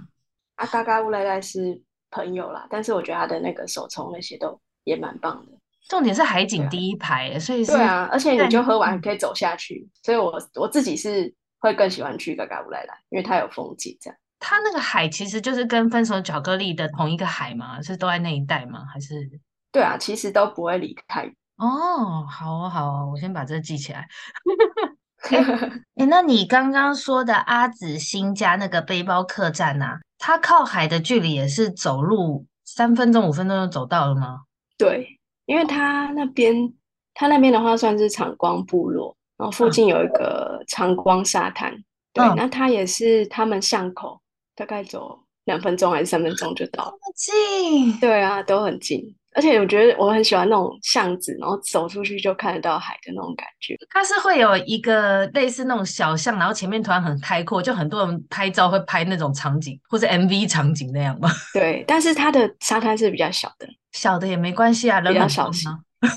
[0.56, 5.52] 啊，嘎嘎乌来来是朋友啦，但是我觉得他的那个手冲那些都也蛮棒的。
[5.90, 14.18] 重点是海景第一排，啊、所以是对啊，而且你就喝完可以走下去，所以我我自己是会更喜欢去嘎嘎乌来来，因为它有风景这样。
[14.40, 17.82] 它那个海其实就是跟分手巧克力的同一个海吗？
[17.82, 18.86] 是都在那一带吗？
[18.94, 19.30] 还是？
[19.72, 21.26] 对啊，其实都不会离开。
[21.58, 24.08] 哦，好啊，好啊，我先把这个记起来。
[25.32, 30.00] 哎、欸欸，那你刚刚说的阿紫新家那个背包客栈啊？
[30.26, 34.44] 它靠海的距离也是走路三分钟、五分钟就走到了吗？
[34.78, 36.74] 对，因为它那边，
[37.14, 41.74] 它那边的话算是长光部落，然后附近有一个长光沙滩。
[41.74, 41.84] 嗯、
[42.14, 44.22] 对，那它也是他们巷口，
[44.56, 46.92] 大概走两分钟还是三分钟就到了。
[46.92, 48.00] 这么近？
[48.00, 49.14] 对啊，都很近。
[49.36, 53.76] 而且我觉得我很喜欢那种巷子，然后走出去就看得到海的那种感觉。
[53.90, 61.30] 它是会有一个类似那种小巷，然后前面突然很开阔，就很多人拍照会拍那种场景，或者 MV 场景那样吗？
[61.54, 65.80] 对，但是它的沙滩是比较小的，小的也没关系啊，人比较少吗？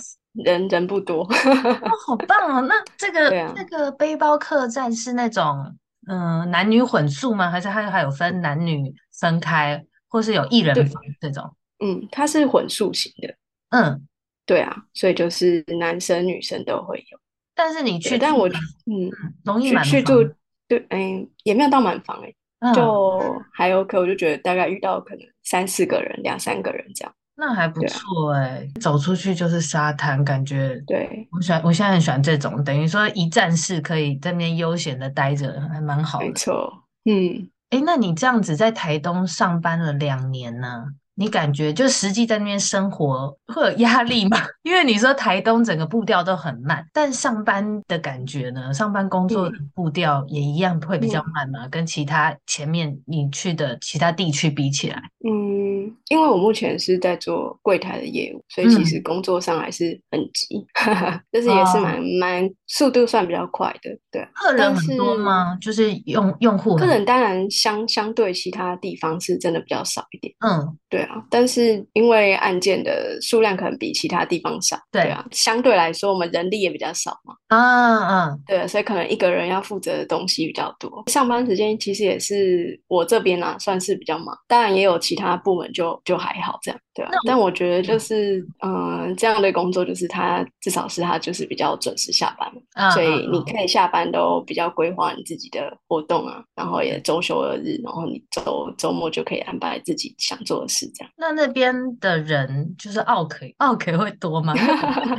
[0.45, 1.23] 人人不多。
[1.23, 2.61] 哦，好棒哦！
[2.69, 5.75] 那这个、 啊、这个背包客栈是那种
[6.07, 7.51] 嗯、呃、男女混宿吗？
[7.51, 11.56] 还是它还有分男女分开，或是有一人房这种？
[11.85, 13.35] 嗯，它是混宿型的。
[13.71, 14.07] 嗯，
[14.47, 17.19] 对啊，所以就是男生女生都会有。
[17.55, 19.11] 但是你去，但我嗯，
[19.45, 19.91] 容易满房。
[19.91, 20.35] 去住，
[20.69, 23.99] 对，嗯，也没有到满房哎，嗯、就还 OK。
[23.99, 28.69] 我就觉得大概遇到可能三四个人、两三个人这样，那还不错哎。
[28.77, 31.27] 啊、走出去就是沙滩，感觉对。
[31.33, 36.27] 我喜欢，我现在很喜欢这种，等于说一站式可以在那边悠闲的待着，还蛮好的。
[36.27, 36.71] 没错，
[37.05, 40.85] 嗯，哎，那你这样子在台东上班了两年呢？
[41.19, 44.37] 你感觉就实际在那边生活会有压力吗？
[44.63, 48.73] 因为你说台东整个步调都很慢，但上班的感觉呢？
[48.75, 51.67] 上班工作的步调也一样会比较慢吗？
[51.67, 55.03] 嗯、跟其他前面你去的其他地区比起来？
[55.25, 63.91] 嗯，因为我目前是在做柜台的业务，所以其实工作上还是很急，嗯、就是也是蛮蛮、哦、速度算比较快的。
[64.11, 65.57] 对，客人很多吗？
[65.63, 70.35] 是就是用用户客人当然相相对其他地方是真的比较少一点。
[70.41, 71.06] 嗯，对。
[71.31, 81.05] 但是因为案件的数量可能比其他地方少，对啊，相对来说我们人力也比较少嘛，啊啊，对，所以可能一个人要负责的东西比较多。
[81.09, 87.11] 上班时间其实也是我这边啊，算是比较忙，当然也有其他部门就就还好这样，对啊。
[87.27, 101.13] 但我觉得就是嗯、呃，这样的工作就是他至少是他就是比较准时下班，啊、所以你可以下班都比较规划你自己的活动啊，然后也周休二日，然后你周周末就可以安排自己想做的事这样。
[101.17, 104.55] 那那边的人就是奥 K 奥 K 会多吗？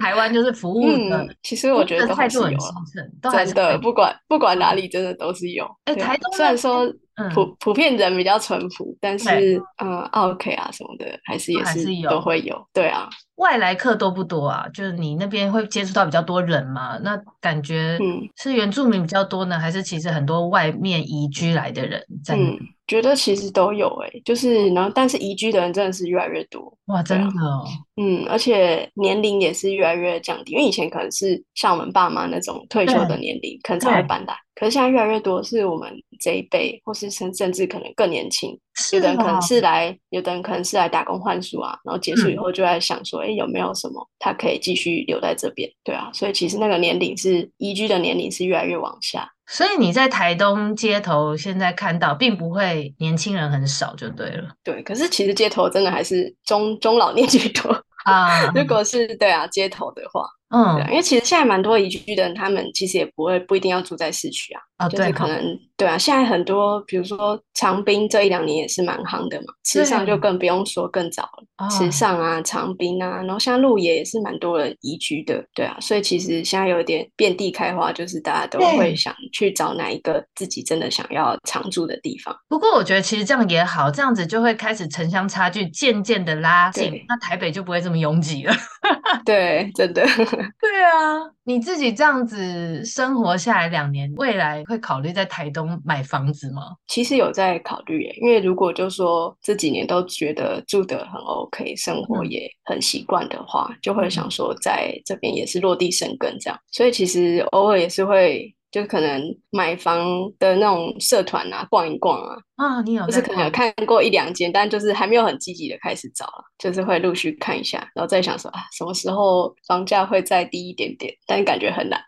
[0.01, 5.65] 台湾就是服务的，嗯、其实我觉得态度很兴盛，都还是真的，不管不管哪里，真的都是有。
[5.85, 6.91] 哎、欸，台东虽然说。
[7.33, 12.39] 普、嗯、普遍人比较淳朴，但是对嗯，OK 啊什么的，还是也是都会。
[12.41, 14.67] 有对啊，外来客多不多啊？
[14.73, 16.99] 就是你那边会接触到比较多人吗？
[17.01, 17.97] 那感觉
[18.35, 22.03] 是原住民比较多呢，嗯、还是其实很多外面移居来的人？
[22.29, 22.57] 嗯，
[22.87, 26.75] 觉得其实都有诶、欸，就是然后但是移居的人真的是越来越多。
[26.87, 27.65] 哇，真的哦。
[27.95, 34.35] 嗯，而且年龄也是越来越降低，因为以前可能是像我们爸妈那种退休的年龄，可能才会搬来。
[34.55, 38.57] 可是现在越来越多是我们这一辈，或是甚甚至可能更年轻，
[38.93, 45.69] 有的人可能是来，有的人可能是来打工换宿啊，然后结束以后就在想说，哎、嗯，有没有什么他可以继续留在这边？
[45.83, 49.29] 对啊，所以其实那个年龄是移居的年龄是越来越往下。
[49.49, 54.49] 所以你在台东街头现在看到，并不会年轻人很少就对了。
[54.63, 57.71] 对，可是其实街头真的还是中中老年居多
[58.03, 58.45] 啊。
[58.53, 60.25] 如果是对啊，街头的话。
[60.49, 65.37] 嗯，对，因为其实现在蛮多移居的人，他们其实也不会不一定要住在市区啊，啊，就是可能
[65.75, 82.35] 对，对啊，现在很多比如说长滨这一两年也是蛮夯的嘛，池上就更不用说更早了，池上啊、长滨啊，然后像鹿野也是蛮多人移居的，对啊，所以其实现在有点遍地开花，就是大家都会想去找哪一个自己真的想要常住的地方。
[82.47, 88.53] 不过我觉得其实这样也好，这样子就会开始城乡差距渐渐的拉近，那台北就不会这么拥挤了。
[89.25, 90.03] 对，真的。
[90.61, 96.63] 对啊，你自己这样子生活下来两年，未来会考虑在台东买房子吗？
[96.87, 106.59] 其实有在考虑耶，因为如果就说这几年都觉得住得很 OK，生活也很习惯的话，嗯、就会想说在这边也是落地生根这样。
[106.71, 108.53] 所以其实偶尔也是会。
[108.77, 109.19] 就可能
[109.49, 109.99] 买房
[110.37, 121.99] 的那种社团啊，逛一逛啊，啊，你有就是可能有看过一两间，但就是还没有很积极的开始找了，就是会陆续看一下，然后再想说啊，什么时候房价会再低一点点，但感觉很难。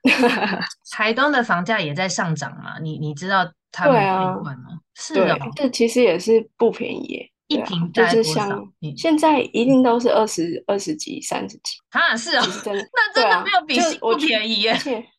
[0.94, 2.78] 台东的房价也在上涨嘛？
[2.80, 4.80] 你你知道它们变化吗？
[4.94, 8.64] 是的，这其实也是不便宜，一坪、啊、就是像
[8.96, 14.78] 现在一定都是二十二十几、三十几啊，是啊、那真的没有比不便宜耶，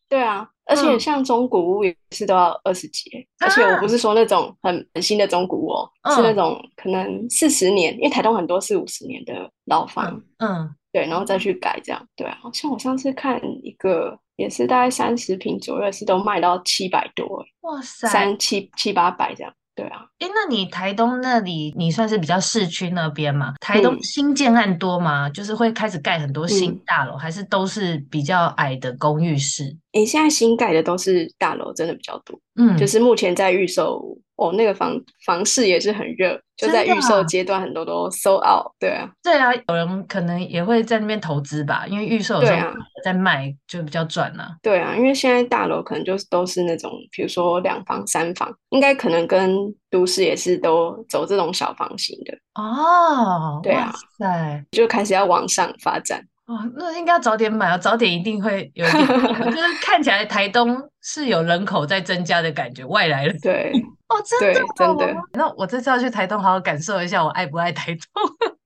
[0.09, 0.49] 对啊。
[0.71, 19.53] 而且像中古屋也是都要二十几，嗯，而且我不是说那种很很新的中古屋，哦，是那种可能四十年，因为台东很多四五十年的老房，嗯，对，然后再去改这样，对啊，像我上次看一个也是大概三十平左右，是都卖到七百多，哇塞，三七七八百这样。
[19.73, 23.55] 对啊，哎，那你台东那里，你算是比较市区那边嘛？
[23.61, 25.29] 台东新建案多吗？
[25.29, 29.75] 嗯、就是会开始盖很多新大楼，嗯，还是都是比较矮的公寓式？
[29.93, 32.38] 哎，现在新盖的都是大楼，真的比较多。
[32.57, 34.18] 嗯，就是目前在预售。
[34.36, 38.72] 哦，那个房房市也是很热，就在预售阶段，很多都 sold out。
[38.78, 42.70] 对啊，对啊，有人可能也会在那边投资吧，因为预售有时候
[43.05, 44.57] 在卖就比较赚了。
[44.62, 49.55] 对啊，因为现在大楼可能就都是那种，比如说两房、三房，应该可能跟
[49.91, 52.32] 都市也是都走这种小房型的。
[52.55, 56.24] 哦，对啊，对，就开始要往上发展。
[56.51, 59.07] 哦，那应该要早点买啊，早点一定会有一点，
[59.47, 63.39] 就是看起来台东是有人口在增加的感觉，外来人。
[63.41, 63.73] 对。
[64.09, 65.15] 哦，真的，真的。
[65.35, 68.05] 那我这次要去台东，好好感受一下我爱不爱台东。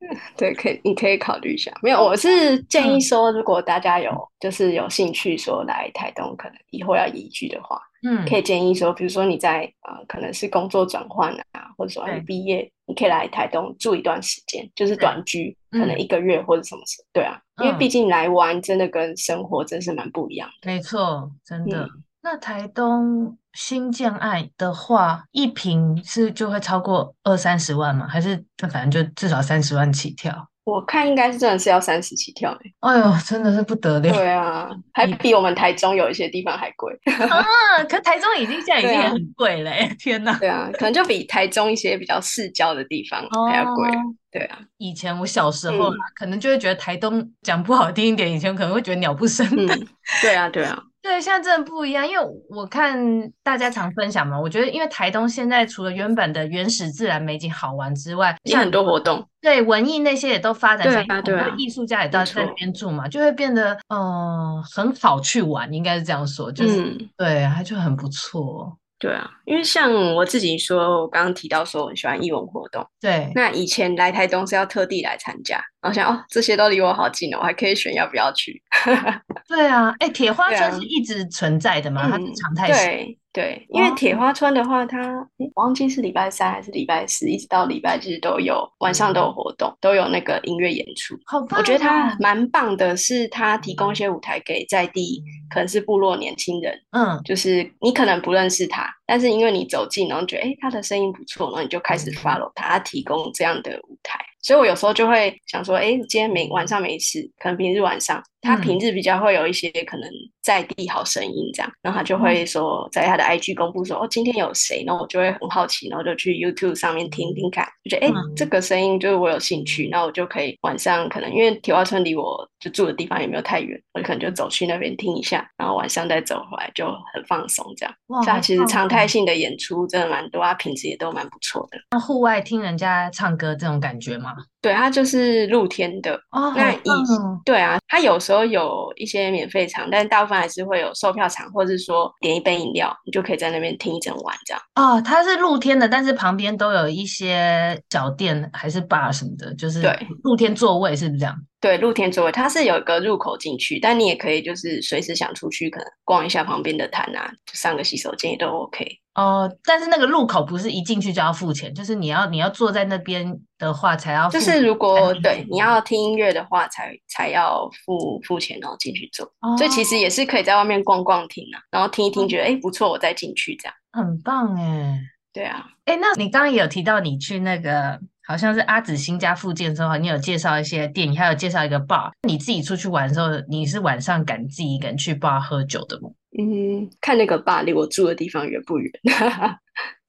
[0.39, 1.71] 对，可以，你可以考虑一下。
[1.83, 4.11] 没有，我是建议说，如果大家有
[4.41, 7.79] 就是有兴趣说来台东，可能以后要移居的话，
[8.09, 17.05] 嗯，可以建议说，比如说你在呃，可能是工作转换啊，或者说你毕业，你可以来台东住一段时间，就是短居，可能一个月或者什么事。
[17.13, 20.71] 对啊，因为毕竟来玩真的跟生活真是蛮不一样的。
[20.71, 21.85] 没错，真的。
[21.85, 21.91] 嗯
[22.27, 28.09] 那台东新建案的话，一平是就会超过二三十万吗？
[28.09, 30.49] 还是那反正就至少三十万起跳？
[30.65, 32.95] 我看应该是真的是要三十起跳哎、欸！
[32.95, 34.01] 哎呦，真的是不得了！
[34.01, 36.93] 对啊，还比我们台中有一些地方还贵
[37.29, 37.85] 啊！
[37.89, 39.97] 可台中已经现在已经很贵嘞、欸啊！
[39.99, 40.39] 天哪！
[40.39, 44.01] 对啊，可能就比台中一些比较市郊的地方还要贵、哦。
[44.33, 49.87] 对啊，以前我小时候、嗯、可能就会觉得台东讲不好听一点，以前可能会觉得鸟不生蛋、嗯。
[50.23, 50.83] 对啊，对啊。
[51.05, 52.99] 对，现在真的不一样，因为我看
[53.43, 68.75] 大家常分享嘛，我觉得因为台东现在除了原本的原始自然美景好玩之外，像很多活动，对文艺那些也都发展起来，对、啊艺术家也到在那边住嘛，就会变得嗯、呃、很好去玩，应该是这样说，就是、嗯、对，它就很不错。
[69.05, 78.63] 对啊，因为像我自己说，我刚刚提到说我很喜欢艺文活动，对，那以前来台东是要特地来参加，然后想哦，这些都离我好近哦，我还可以选要不要去。
[79.47, 82.01] 对啊，哎，铁花村是一直存在的吗？
[82.01, 82.77] 啊、它是常态性。
[82.77, 91.19] 对对，因为铁花村的话，它我忘记是礼拜三还是礼拜四，一直到礼拜日都有晚上都有活动，都有那个音乐演出。
[91.27, 91.59] 好棒啊！
[91.59, 95.21] 我觉得它蛮棒的，是它提供一些舞台给在地
[95.51, 104.17] 可能是部落年轻人，嗯，就是你可能不认识他，但是因为你走近，然后觉得哎他的声音不错，然后你就开始 follow 他，他提供这样的舞台。
[104.43, 110.09] 所以我有时候就会想说，哎，今天没晚上没事，可能平日晚上他平日比较会有一些可能
[110.43, 127.95] 在地好声音这样，然后他就会说在他的 IG 公布说哦，今天有谁，然后我就会很好奇，然后就去 YouTube 上面听听看，就觉得哎、欸、这个声音就是我有兴趣，然后我就可以晚上可能因为铁花村离我就住的地方也没有太远，我可能就走去那边听一下，然后晚上再走回来就很放松这样。
[128.09, 131.79] 哇，所以他其实常态性的演出真的蛮多，他品质也都蛮不错的。
[131.91, 134.35] 那户外听人家唱歌这种感觉吗？
[134.61, 136.15] 对，他就是露天的。
[136.31, 144.63] 哦，那以、哦、对啊，他有时候有一些免费场，但大部分还是会有售票场，或者是说点一杯饮料，你就可以在那边听一整晚这样。
[144.77, 151.37] 哦，它是露天的，但是旁边都有一些小店还是 bar 什么的，就是对露天座位是不是这样？
[151.61, 158.87] 对，露天座位，它是有一个入口进去，但你也可以就是随时想出去，可能逛一下旁边的摊啊，上个洗手间也都 OK。
[159.15, 164.33] 哦，但是那个入口不是一进去就要付钱，就是你要你要坐在那边的话才要付。
[164.33, 169.25] 就是如果对你要听音乐的话才，才才要付付钱然后进去坐。
[169.41, 169.57] 哦。
[169.57, 173.75] 所以其实也是可以在外面逛逛听啊，然后听一听，觉得哎、嗯、不错，我再进去这样。
[173.93, 175.01] 很棒哎。
[175.33, 175.65] 对啊。
[175.85, 178.01] 哎，那你刚刚也有提到你去那个。
[178.27, 182.11] 好像是阿紫新家附近的时候，你有介绍一些店，你还有介绍一个 bar。
[182.27, 186.09] 你自己出去玩的时候，你是晚上敢自己一个人去 bar 喝酒的吗？
[186.39, 188.91] 嗯，看那个 bar 离我住的地方远不远？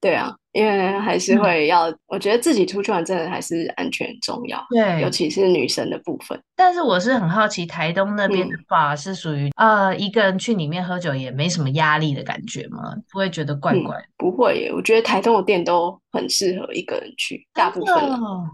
[0.00, 6.40] 对啊，因为还是会要，嗯，我觉得自己出去玩真的还是安全重要，对，尤其是女生的部分。
[6.54, 12.94] 但是我是很好奇，台东那边的 bar 是属于，嗯、呃一个人去里面喝酒也没什么压力的感觉吗？
[13.10, 13.96] 不会觉得怪怪？
[13.96, 17.96] 嗯、不会耶，我觉得台东的店都很适合一个人去，大部分。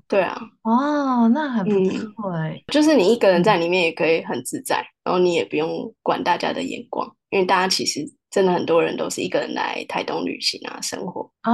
[0.08, 0.40] 对啊。
[0.62, 8.12] 哦，那很不错哎，嗯，就是你一个人在里面也可以很自在，嗯，然后你也不用管大家的眼光，因为大家其实。
[8.32, 11.52] 真的很多人都是一个人来台东旅行啊，生活啊，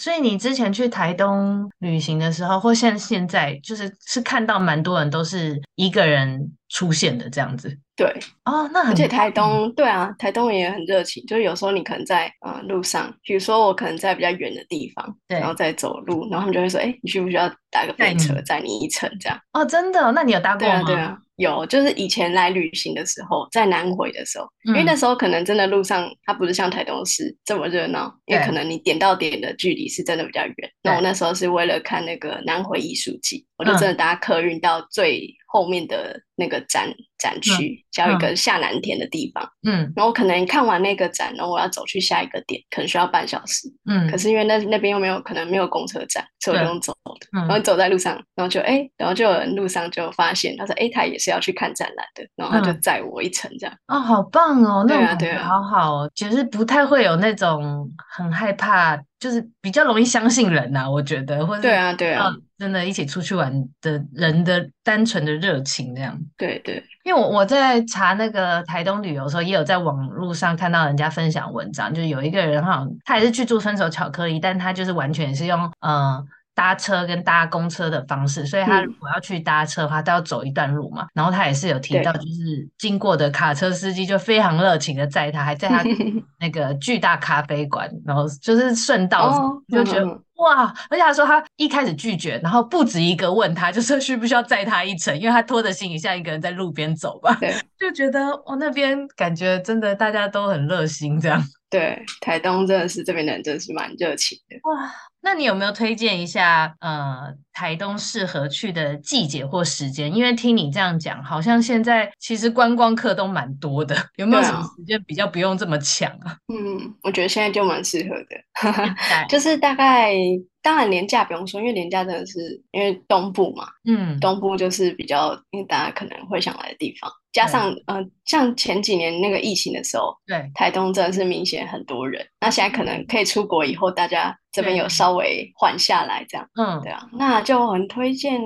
[0.00, 6.40] 所以你之前去台东旅行的时候，或现现在就是是看到蛮多人都是一个人
[6.70, 7.78] 出现的这样子。
[7.94, 8.10] 对
[8.46, 19.38] 哦，那很而且台东对啊，台东也很热情，就是有时候你可能在呃路上，比如说我可能在比较远的地方，对，然后再走路，然后他们就会说，哎，你需不需要搭个便车载你一程这样？
[19.52, 20.10] 哦，真的？
[20.12, 20.82] 那你有搭过吗？
[20.82, 20.96] 对啊。
[20.96, 30.70] 对啊有，就是以前来旅行的时候，在南回的时候，嗯，因为那时候可能真的路上它不是像台东市这么热闹，因为可能你点到点的距离是真的比较远。
[30.82, 36.88] 那我那时候是为了看那个南回艺术季，我就真的搭客运到最后面的那个展
[37.18, 39.44] 展区，叫一个下南田的地方。
[39.66, 43.66] 嗯，然后可能看完那个展，然后我要走去下一个点，可能需要半小时。
[43.90, 47.26] 嗯，可是因为那那边又没有可能没有公车站，所以我就用走的。
[47.32, 53.76] 然后走在路上，然后就哎，然后就有人路上就发现，他说哎，他也是要去看展览的，然后他就载我一程这样。
[53.88, 62.32] 哦，好棒哦，对啊，对啊，好好哦，其实不太会有那种很害怕，就是比较容易相信人呐，我觉得，或者对啊，对啊。
[62.60, 63.50] 真的，一起出去玩
[63.80, 66.14] 的人的单纯的热情，这样。
[66.36, 76.22] 对对，因为我我在查那个台东旅游的时候，也有在网络上看到人家分享文章，就是有一个人哈，他也是去住分手巧克力，但他就是完全是用呃
[76.54, 81.06] 搭车跟搭公车的方式，所以他如果要去搭车的话，都要走一段路嘛。
[81.14, 85.82] 然后他也是有提到，就是经过的卡车司机就非常热情的载他，还在他
[86.38, 90.20] 那个巨大咖啡馆，然后就是顺道就觉得。
[90.40, 90.74] 哇！
[90.88, 97.36] 而且他说他一开始拒绝，然后不止一个问他，就说需不需要载他一程，因为他拖着行李箱一个人在路边走吧。
[97.40, 101.42] 对， 就觉得哦，那边感觉真的大家都很热心，这样。
[101.68, 104.56] 对，台东真的是这边的人真的是蛮热情的。
[104.64, 110.14] 哇，那你有没有推荐一下呃台东适合去的季节或时间？
[110.14, 116.36] 因为听你这样讲，好像现在其实观光客都蛮多的， 有没有什么时间比较不用这么抢啊？
[116.52, 118.86] 嗯，我觉得现在就蛮适合的，
[119.28, 120.14] 就是大概。
[120.62, 132.26] 当然，连假不用说，因为连假真的是因为东部嘛，嗯，东部就是比较因为大家可能会想来的地方，加上嗯、呃，像前几年那个疫情的时候，对，台东真的是明显很多人。
[132.40, 138.40] 那现在可能可以出国以后，大家这边有稍微缓下来，这样，嗯，对啊，那就很推荐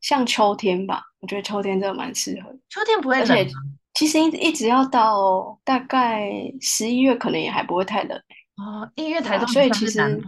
[0.00, 2.50] 像秋天吧，我觉得秋天真的蛮适合。
[2.68, 3.50] 秋天不会冷，而且
[3.94, 6.30] 其实一一直要到大概
[6.60, 8.18] 十一月，可能也还不会太冷。
[8.60, 10.22] 哦，因为台东所以其实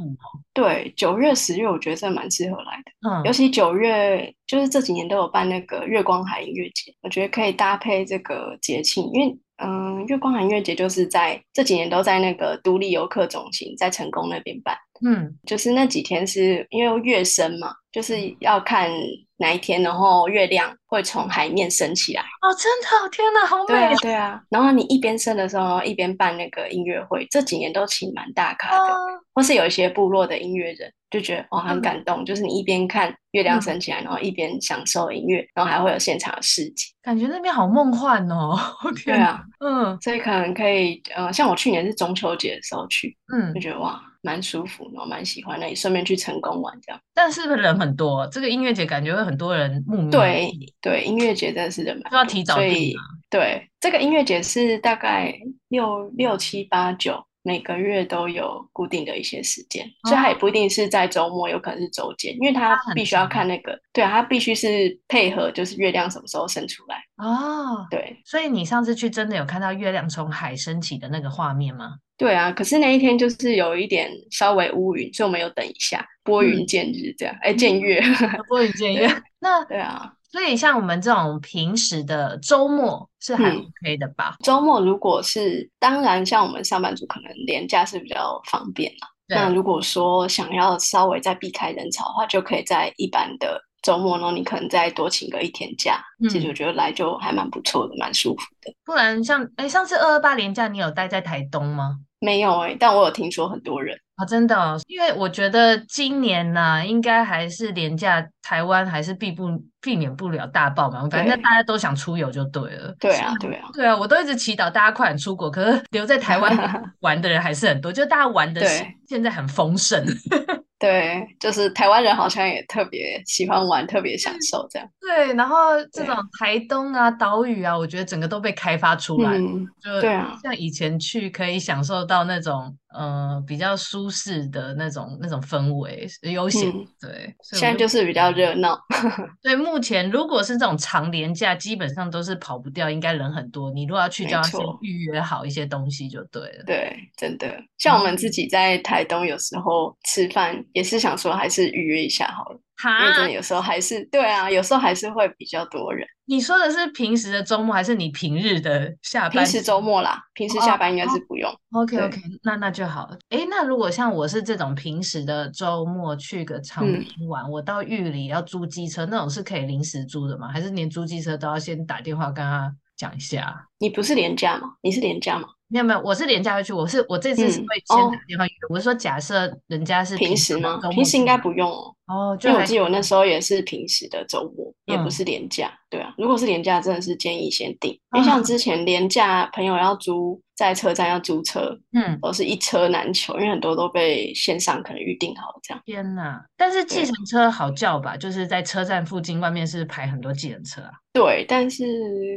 [0.55, 3.11] 对九月十月，我觉得这蛮适合来的。
[3.11, 14.74] 嗯，尤其九月，就是这几年都有办那个月光海音乐节，我觉得可以搭配这个节庆，因为嗯，月光海音乐节就是在这几年都在那个独立游客中心在成功那边办。
[15.05, 18.90] 嗯，就是那几天是因为月升嘛，就是要看
[19.38, 22.22] 哪一天，然后月亮会从海面升起来。
[22.42, 23.66] 哦，真的，天哪，好美！
[23.66, 24.42] 对啊，对啊。
[24.50, 28.96] 然后你一边升的时候，一边办那个音乐会，这几年都请蛮大咖的，哦、
[29.34, 30.92] 或是有一些部落的音乐人。
[31.11, 38.59] 就觉得哇，很感动，嗯、就是你一边看月亮升起来，嗯、然后一边享受音乐，然后还会有现场的市集，感觉那边好梦幻哦。
[39.05, 47.01] 对啊，嗯，所以可能可以，呃，像我去年是中秋节的时候去，嗯，就觉得哇，蛮舒服，然后蛮喜欢那也，顺便去成功玩这样。
[47.12, 48.27] 但是不是人很多？
[48.29, 50.11] 这个音乐节感觉会很多人慕名。
[50.11, 50.51] 对
[50.81, 52.95] 对，音乐节真的是人蛮多，要提早订。
[53.29, 55.35] 对，这个音乐节是大概
[55.68, 57.23] 六六七八九。
[57.43, 67.86] 每个月都有固定的一些时间，哦、所以它也不一定是在周末，有可能是周间，因为它必须要看那个，对啊，它必须是配合，就是月亮什么时候升出来哦。
[67.90, 71.97] 对，所以你上次去真的有看到月亮从海升起的那个画面吗？
[72.16, 78.01] 对啊，可是那一天就是有一点稍微乌云，所以我们有等一下，拨云见日这样，哎、嗯，见月，
[78.49, 79.09] 拨云见 月。
[79.40, 80.12] 那对啊。
[80.33, 84.37] 所以像我们这种平时的周末是还 OK 的吧？
[84.43, 89.07] 周、嗯、末如果是当然，像我们上班族可能连假是比较方便嘛。
[89.28, 98.74] 对那如果说想要稍微再避开人潮的话，就可以在一般的周末呢，你可能再多请个一天假，嗯、其实我觉得来就还蛮不错的，蛮舒服的。
[98.85, 101.99] 不然像哎，上次二二八连假你有待在台东吗？
[102.23, 103.99] 没有哎、欸，但我有听说很多人。
[104.14, 109.49] 啊，真的、哦，因为我觉得今年呢、啊，应该还是廉价，台湾还是避不
[109.81, 111.01] 避免不了大爆嘛。
[111.11, 112.95] 反正大家都想出游就对了。
[113.01, 116.57] 对啊，对啊，对啊，我都一直祈祷大家快点出国，可是留在台湾
[117.01, 118.64] 玩的人还是很多，就大家玩的
[119.09, 120.05] 现在很丰盛。
[120.83, 124.89] 对，就是台湾人好像也特别喜欢玩，特别享受这样。
[125.01, 136.68] 对，然后这种台东啊、岛屿啊，我觉得整个都被开发出来，嗯、就对啊，像以前去可以享受到那种呃比较舒适的那种那种氛围，悠闲。
[136.68, 138.78] 嗯、对，现在就是比较热闹。
[139.43, 143.70] 对，目前如果是这种长连假，基本上都是跑不掉，应该人很多。
[143.72, 146.64] 你如果要去，就要先预约好一些东西就对了。
[146.66, 150.53] 对，真的，像我们自己在台东有时候吃饭。
[150.72, 152.61] 也是想说，还是预约一下好了，哈
[153.01, 156.07] 因为真的有时候还是对啊，有时候还是会比较多人。
[156.25, 159.45] 你说的是平时的周末，还是你平日的下班？
[159.45, 161.51] 平时周末啦，平时下班应该是不用。
[161.73, 163.18] Oh, OK OK，那那就好了。
[163.29, 170.49] 哎，那如果像我是这种平时的周末去个长滨玩，嗯、我到玉里要租机车，那种是可以临时租的吗？
[170.49, 173.68] 还是连租机车都要先打电话跟他讲一下？
[173.79, 174.75] 你不是廉价吗？
[174.81, 175.49] 你是廉价吗？
[175.68, 176.73] 没有没有，我是廉价会去。
[176.73, 178.53] 我是我这次是会先打电话约。
[178.53, 180.79] 嗯哦、我是说，假设人家是平时吗？
[180.91, 181.95] 平时应该不用哦。
[182.12, 185.72] 哦，就我记得我那时候也是平时的周末，嗯、也不是连假。
[185.88, 187.92] 对啊，如果是连假，真的是建议先订。
[188.14, 195.82] 因为像之前连假，朋友要租在车站要租车，嗯，都是一车难求，因为很多都被线上可能预定好了这样。
[195.84, 196.42] 天哪！
[196.56, 198.16] 但是计程车好叫吧？
[198.16, 200.90] 就是在车站附近外面是排很多计程车啊。
[201.12, 201.84] 对，但是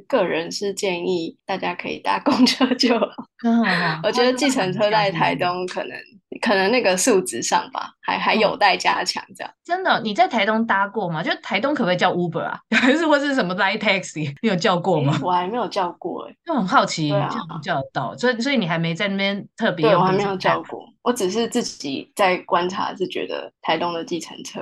[0.05, 3.07] 个人是建议大家可以搭公车就好。
[3.45, 3.63] 嗯，
[4.03, 5.97] 我觉得计程车在台东可能
[6.41, 9.53] 可能那个素质上吧，还还有待加强这样。
[9.63, 11.23] 真的，你在台东搭过吗？
[11.23, 12.59] 就台东可不可以叫 Uber 啊？
[12.75, 14.33] 还是或是什么 Line Taxi？
[14.41, 15.13] 你有叫过吗？
[15.13, 18.15] 欸、我还没有叫过哎、欸，就很好奇，叫不叫得到？
[18.17, 19.87] 所以所以你还没在那边特别？
[19.87, 20.85] 对，我还没有叫过。
[21.03, 24.59] 我只是自己在观察，是觉得台东的计程车，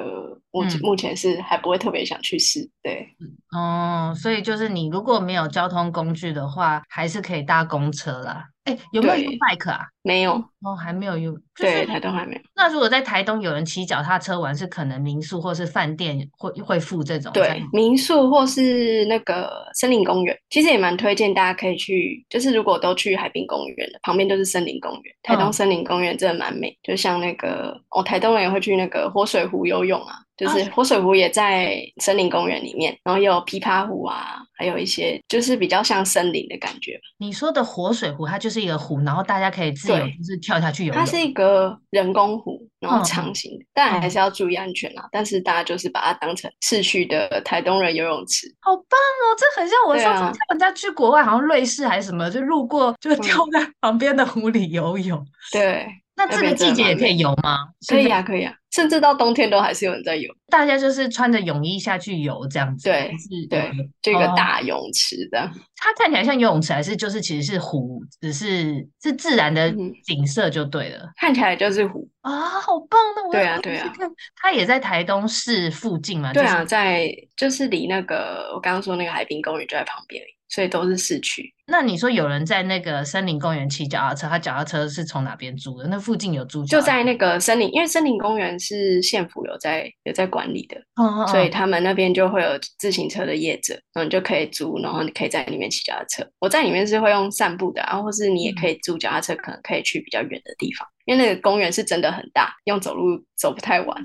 [0.51, 2.69] 目前、嗯、目前是还不会特别想去试。
[2.81, 3.07] 对，
[3.55, 8.45] 哦，所以就是你如果没有交通工具的话，还是可以搭公车啦。
[8.65, 9.87] 哎，有没有 U-Bike 啊？
[10.03, 11.35] 没有哦，还没有用。
[11.55, 12.41] 对，台东还没有。
[12.55, 17.31] 那如果在台东有人骑脚踏车玩，是可能民宿或是饭店会会付这种？
[17.33, 22.25] 对，民宿或是那个森林公园，其实也蛮推荐大家可以去。
[22.29, 25.15] 就是如果都去海滨公园的，旁边就是森林公园。
[25.23, 30.15] 台东森林公园真的蛮美，就像那个哦，台东人也会去那个活水湖游泳啊。
[30.35, 36.99] 就是活水湖也在森林公园里面，然后也有琵琶湖啊，还有一些就是比较像森林的感觉。
[37.19, 40.99] 你说的活水湖，它就是一个湖，然后大家可以自由就是跳下去游泳。
[40.99, 45.07] 它是一个人工湖，然后长形的，但还是要注意安全啦。
[45.11, 48.47] 但是大家就是把它当成市区的台东人游泳池。
[48.59, 55.25] 好棒哦，这很像我上次看人家去国外，好像瑞士还是什么，就路过就跳在旁边的湖里游泳。
[55.51, 55.87] 对。
[56.15, 57.59] 那这个季节也可以游吗？
[57.87, 60.31] 可以啊，可以啊，甚至到冬天都还是有人在游。
[60.47, 62.87] 大家就是穿着泳衣下去游这样子。
[62.87, 65.49] 对，是，对，这个大泳池的。
[65.75, 69.71] 它看起来像游泳池，还是就是其实是湖，只是是自然的
[70.05, 71.11] 景色就对了。
[71.17, 73.31] 看起来就是湖啊，好棒的！
[73.31, 73.91] 对啊，对啊。
[74.35, 76.31] 它也在台东市附近嘛？
[76.31, 81.51] 对啊，在就是离那个我刚刚说那个海滨公园就在旁边，所以都是市区。
[81.65, 85.87] 那你说有人在那个森林公园骑脚踏车，他脚踏车是从哪边租的？
[85.87, 86.65] 那附近有租？
[86.65, 96.29] 就在那个森林，因为森林公园是县府有在有在管理的，哦哦所以他们那边就会有自行车的业者，然后你就可以租，然后你可以在里面骑脚踏车。
[96.39, 100.87] 我在里面是会用散步的，然后或是你也可以租脚踏车，可能可以去比较远的地方。
[101.05, 104.03] 因为那个公园是真的很大，用走路走不太完。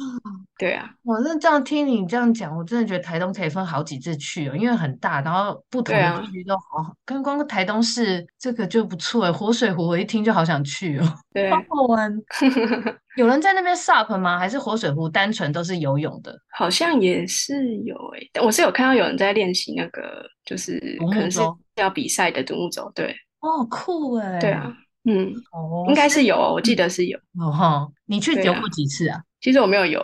[0.59, 6.93] 对啊，我那这样听你这样讲，我真的觉得台东可以分好几次去哦，因为很大，然后不同的区都好好。
[7.07, 12.13] 刚刚台东市这个就不错哎，活水湖我一听就好想去哦， 对，好好玩。
[13.17, 14.39] 有人在那边 SUP 吗？
[14.39, 16.39] 还是活水湖单纯都是游泳的？
[16.57, 20.79] 好像也是有哎，我是有看到有人在练习那个，就是
[21.11, 21.41] 可能是
[21.77, 22.93] 要比赛的独木舟。
[22.95, 24.39] 对，哦，酷哎。
[24.39, 24.73] 对啊。
[25.05, 27.19] 嗯，哦，应该是有哦，我记得是有。
[27.41, 29.19] 哦哈，你去游过几次啊？
[29.41, 30.01] 其实我没有游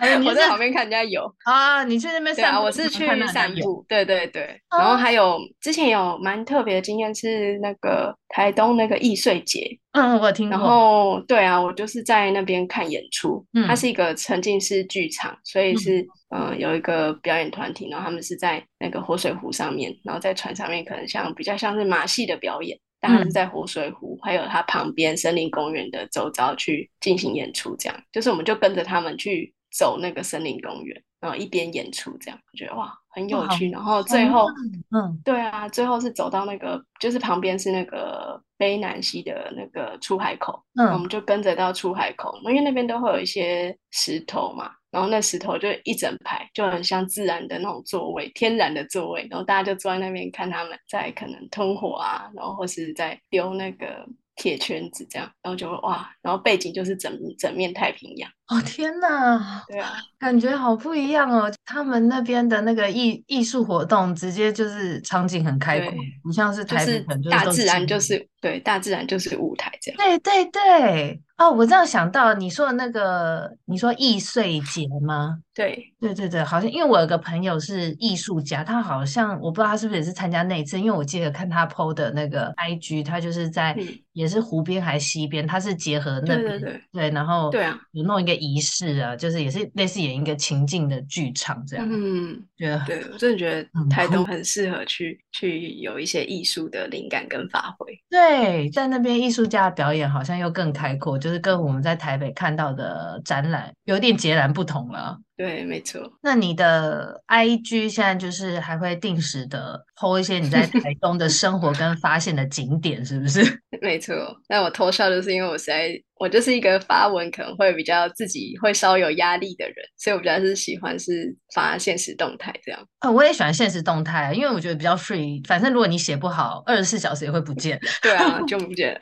[0.00, 1.84] 哎， 我在旁边看人家游啊。
[1.84, 2.62] 你去那边散步？
[2.64, 3.84] 我是去散步。
[3.88, 9.66] 对对对，然后还有之前有蛮特别的经验是那个台东那个易穗节。
[9.92, 10.58] 嗯，我听过。
[10.58, 13.44] 然后对啊，我就是在那边看演出。
[13.54, 22.78] 嗯它是一个沉浸式剧场，所以是嗯有一个表演团体，然后他们是在那个活水湖上面，然后在船上面，可能像比较像是马戏的表演。
[23.00, 33.70] 但他们是在活水湖，嗯、还有它旁边森林公园的周遭去进行演出，这样就是我们就跟着他们去走那个森林公园，然后一边演出，这样我觉得哇很有趣。
[33.70, 34.46] 然后最后，
[34.90, 44.72] 嗯，对啊，最后是走到那个就是旁边是那个卑南溪的那个出海口，嗯，我们就跟着到出海口，因为那边都会有一些石头嘛。
[44.90, 49.26] 然后那石头就一整排，就很像自然的那种座位，天然的座位。
[49.30, 58.30] 然后大家就坐在那边看他们在可能吞火啊，然后或是在丢那个铁圈子这样，然后就会哇，然后背景就是整整面太平洋。
[58.48, 59.62] 哦天哪！
[59.68, 61.52] 对啊，感觉好不一样哦。
[61.64, 65.92] 他们那边的那个艺艺术活动，直接就是场景很开阔，
[66.22, 69.98] 不像是台北很多大自然就是对，大自然就是舞台这样。
[69.98, 71.22] 对对对。
[71.36, 75.38] 哦，我这样想到你说的那个，你说易碎节吗？
[75.54, 91.86] 对，对对对，好像因为我有个朋友是艺术家，他好像我不知道他是不是也是参加那一次，因为我记得看他 PO 的那个 IG，他就是在、嗯、也是湖边还是溪边，他是结合那边对对对，对，然后对啊，有弄一个仪式啊，就是也是类似演一个情境的剧场这样。
[91.90, 97.92] 嗯，觉得对，我真的觉得台东很适合去去有一些艺术的灵感跟发挥。
[98.08, 105.18] 对，在那边艺术家的表演好像又更开阔，就是跟我们在台北看到的展览有点截然不同了。
[105.38, 106.02] 对，没错。
[106.20, 113.40] 那你的 IG 现在就是还会定时的 po 一些你在台 东的生活跟发现的景点，是不是？
[113.80, 114.16] 没错。
[114.48, 122.80] 那我偷笑就是因为我实在，我就是一个发文可能会比较自己会稍有压力的人，所以我比较是喜欢是发现实动态这样。
[122.98, 125.46] 啊、哦，我也喜欢现实动态，因为我觉得比较 free。
[125.46, 127.78] 反正如果你写不好，二十四小时也会不见。
[128.02, 128.98] 对啊，就不见了。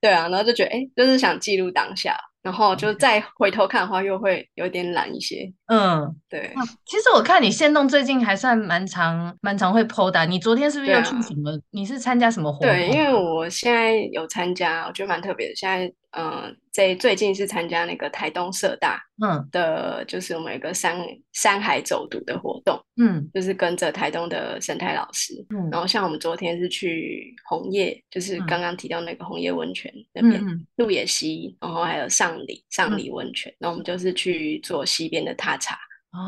[0.00, 2.16] 对啊，然后就觉得哎，就是想记录当下。
[2.46, 5.52] 然后就再回头看的话，又会有点懒一些。
[5.66, 6.54] 嗯，对。
[6.84, 10.24] 其实我看你线动最近还算蛮长，蛮长会 po 的。
[10.26, 11.50] 你昨天是不是又去什么？
[11.50, 12.68] 啊、你是参加什么活动？
[12.68, 15.54] 对，因为我现在有参加，我觉得蛮特别的。
[15.56, 15.92] 现在。
[16.18, 19.48] 嗯，在最近是参加那个台东社大，嗯。
[19.52, 20.98] 的，就是我们有一个山
[21.32, 30.42] 山海走读的活动，嗯，就是跟着台东的生态老师，嗯，然后像我们昨天是去红叶，就是刚刚提到那个红叶温泉那边，
[30.76, 35.78] 鹿野溪，然后还有上里上里温泉，然后我们就是去做溪边的踏查。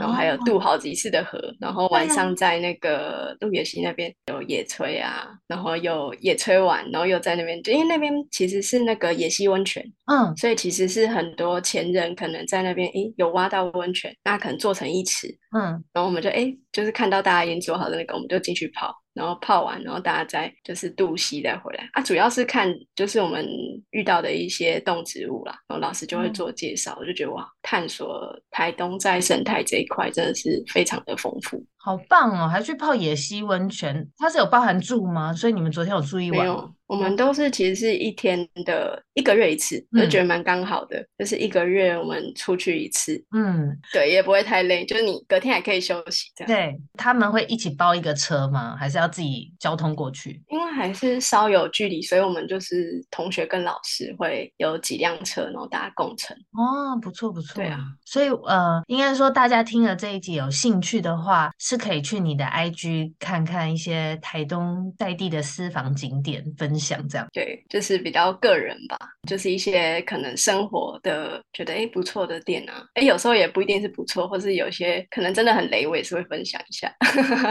[0.00, 15.62] 然后还有渡好几次的河，然后晚上在那个鹿野溪那边有野炊啊，然后有野炊完，然后又在那边，就因为那边其实是那个野溪温泉，嗯，所以其实是很多前人可能在那边，诶，有挖到温泉，那可能做成一池，嗯，
[15.92, 18.94] 然后我们就诶，就是看到大家已经做好的那个，我们就进去泡。
[19.14, 23.44] 然后泡完，然后大家再就是渡溪再回来啊，主要是看就是我们
[23.90, 32.46] 遇到的一些动植物啦，然后老师就会做介绍，我、嗯、就觉得哇，探索台东在生态这一块真的是非常的丰富，好棒哦！
[32.46, 35.32] 还去泡野溪温泉，它是有包含住吗？
[35.32, 36.70] 所以你们昨天有住一晚吗？
[36.86, 46.48] 我们都是其实是一天的一个月一次，就觉得蛮刚好的，嗯、就是一个月我们出去一次，嗯，对，也不会太累，就是你隔天还可以休息这样。
[46.50, 48.74] 对，他们会一起包一个车吗？
[48.74, 50.42] 还是要自己交通过去？
[50.48, 56.34] 因为还是稍有距离，所以我们就是同学跟老师会有几辆车，然后大家共乘。
[56.52, 57.56] 哦，不错不错。
[57.56, 67.26] 对啊，所以呃，应该说大家听了这一集有兴趣的话，是可以去你的 IG 看看一些台东在地的私房景点分享，这样。
[67.32, 68.98] 对，就是比较个人吧，
[69.28, 76.92] 就是一些可能生活的觉得哎不错的店啊，哎有时候也不一定是不错，或是有些可能真的很雷，我也是会分享一下。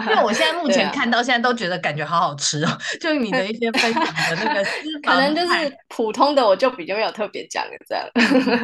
[0.10, 4.72] 因为我现在 目前看到现在都觉得感觉好好吃哦， 就是你的一些分享的那个私
[5.04, 8.06] 房， 可能就是普通的我就比较没有特别讲的这样。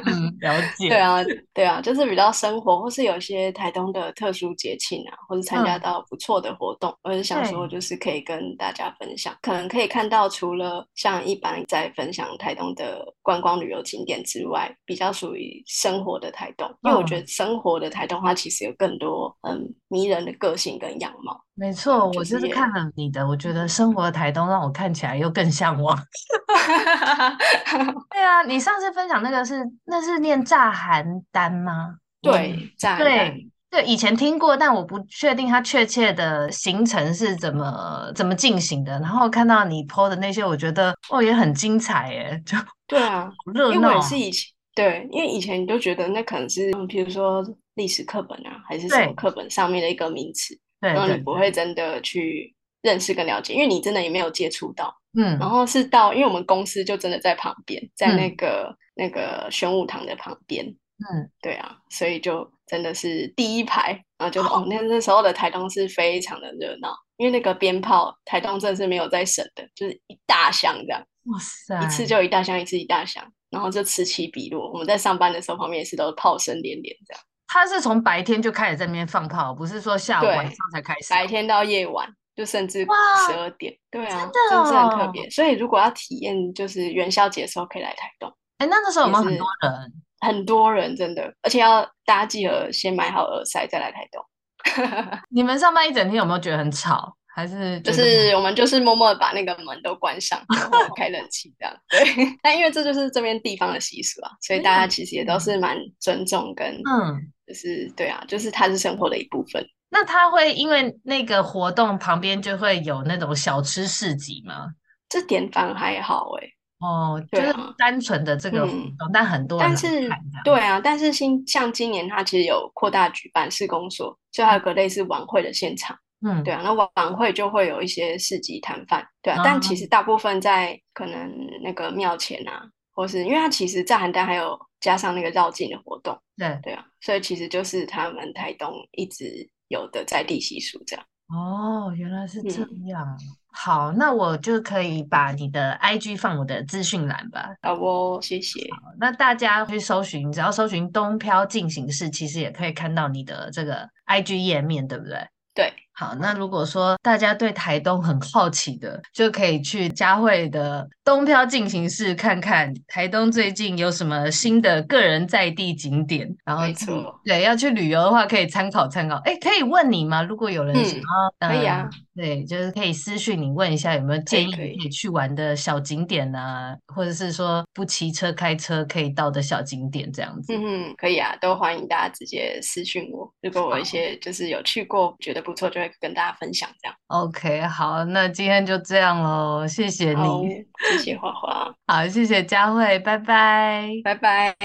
[0.06, 0.90] 嗯，了解。
[0.90, 21.40] 对啊，对啊，就是比较生活，或是有些台东的特殊节庆啊，或者参加到不错的活动，嗯、我是想说就是可以跟大家分享，可能可以看到除了像一般在分享台东的观光旅游景点之外，比较属于生活的台东，因为我觉得生活的台东它其实有更多嗯迷人的个性跟样貌。
[21.56, 25.96] 没错，我就是看了你的，我觉得生活的台东让我看起来又更向往。
[28.10, 31.98] 对啊，你上次分享那个是那是念炸邯郸吗？
[32.22, 33.38] 对，炸寒单。
[33.74, 38.92] 对，以前听过，但我不确定它确切的行程是怎么怎么进行的。
[39.00, 42.56] 然后看到你 po 的那些，我觉得哦也很精彩耶，就
[42.86, 43.74] 对啊， 热闹。
[43.74, 47.44] 因为是以前对，因为以前你就觉得那可能是，比如说
[47.74, 50.56] 历史课本啊，还是什么课本上面的一个名词。
[50.80, 52.54] 然后你不会真的去
[52.84, 54.94] 认识跟了解，因为你真的也没有接触到。
[55.18, 60.66] 嗯，然后是到，因为我们公司就真的在旁边，在那个、嗯、那个玄武堂的旁边。
[60.66, 71.02] 嗯，对啊，所以就真的是第一排，然后就哦，那那时候的台东是非常的热闹，因为那个鞭炮，台东真的是没有在省的，就是一大箱这样。
[71.26, 74.72] 哇塞，一次就一大箱，一次一大箱，然后就此起彼落。
[74.72, 77.24] 我们在上班的时候，旁边也是都是炮声连连这样。
[77.48, 81.10] 他是从白天就开始在那边放炮，不是说下午晚上才开始。
[81.10, 83.74] 白天到夜晚，就甚至十二点。
[83.92, 85.30] 对啊，真的，真的很特别。
[85.30, 88.30] 所以如果要体验，就是元宵节的时候可以来台东。
[88.58, 89.94] 哎，那那时候有没有很多人？
[90.24, 94.24] 很多人，真的，而且要大家记得先买好耳塞再来台东。
[95.30, 97.16] 你们上班一整天有没有觉得很吵？
[97.36, 101.76] 还是就是我们就是默默的把那个门都关上，然后开冷气这样。
[101.90, 102.00] 对，
[102.44, 109.66] 但因为这就是这边地方的习俗啊，所以大家其实也都是蛮尊重跟嗯，就是对啊，就是它是生活的一部分。
[109.90, 114.68] 那他会因为那个活动旁边就会有那种小吃市集吗？
[115.10, 116.54] 这点反而还好哎、欸。
[116.84, 120.10] 哦，就是单纯的这个活动，嗯、但很多人但是
[120.44, 125.98] 对啊，但是新像今年它其实有扩大举办市公所，就还有个类似晚会的现场。
[126.26, 131.32] 嗯，对啊，那晚会就会有一些市集摊贩，对啊，嗯、但其实大部分在可能
[131.62, 132.64] 那个庙前啊，
[132.94, 141.06] 或是因为它其实在邯郸还有加上那个绕境的活动，对对啊，所以其实就是他们台东一直有的在地习俗这样。
[141.28, 143.18] 哦，原来是这样。
[143.20, 147.56] 嗯、好，那我就可以把你的 IG 放我的资讯栏吧。
[147.62, 148.68] 好哦，谢谢。
[149.00, 155.28] 那大家去搜寻，只要搜寻东漂进行式，其实也可以看到你的这个 IG 页面，对不对？
[155.56, 169.18] 对，好，那如果说大家对台东很好奇的，就可以去佳慧的东漂进行式看看台东最近有什么新的个人在地景点，然后没错，对，要去旅游的话可以参考参考。
[169.26, 170.24] 哎，可以问你吗？
[170.24, 171.04] 如果有人想要，
[171.40, 171.90] 嗯，可以啊。
[172.16, 180.54] 对，就是可以私讯你问一下有没有建议可以去玩的小景点啊，或者是说不骑车开车可以到的小景点这样子。
[180.54, 183.32] 嗯嗯，可以啊，都欢迎大家直接私讯我。
[183.42, 186.96] 如果我一些就是有去过觉得不错，就会跟大家分享这样。
[187.08, 194.56] OK，好，那今天就这样喽，谢谢你，谢谢花花，好，谢谢佳慧，拜拜，拜拜。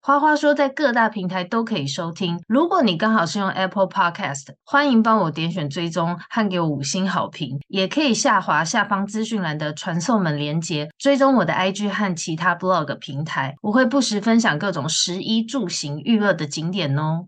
[0.00, 2.40] 花花说，在各大平台都可以收听。
[2.46, 7.58] 如果你刚好是用 Apple Podcast，欢迎帮我点选追踪和给我五星好评。
[7.68, 13.54] 也可以下滑下方资讯栏的传送门连接，追踪我的 IG 和其他 Blog 平台。
[13.60, 17.26] 我会不时分享各种食衣住行娱乐的景点哦。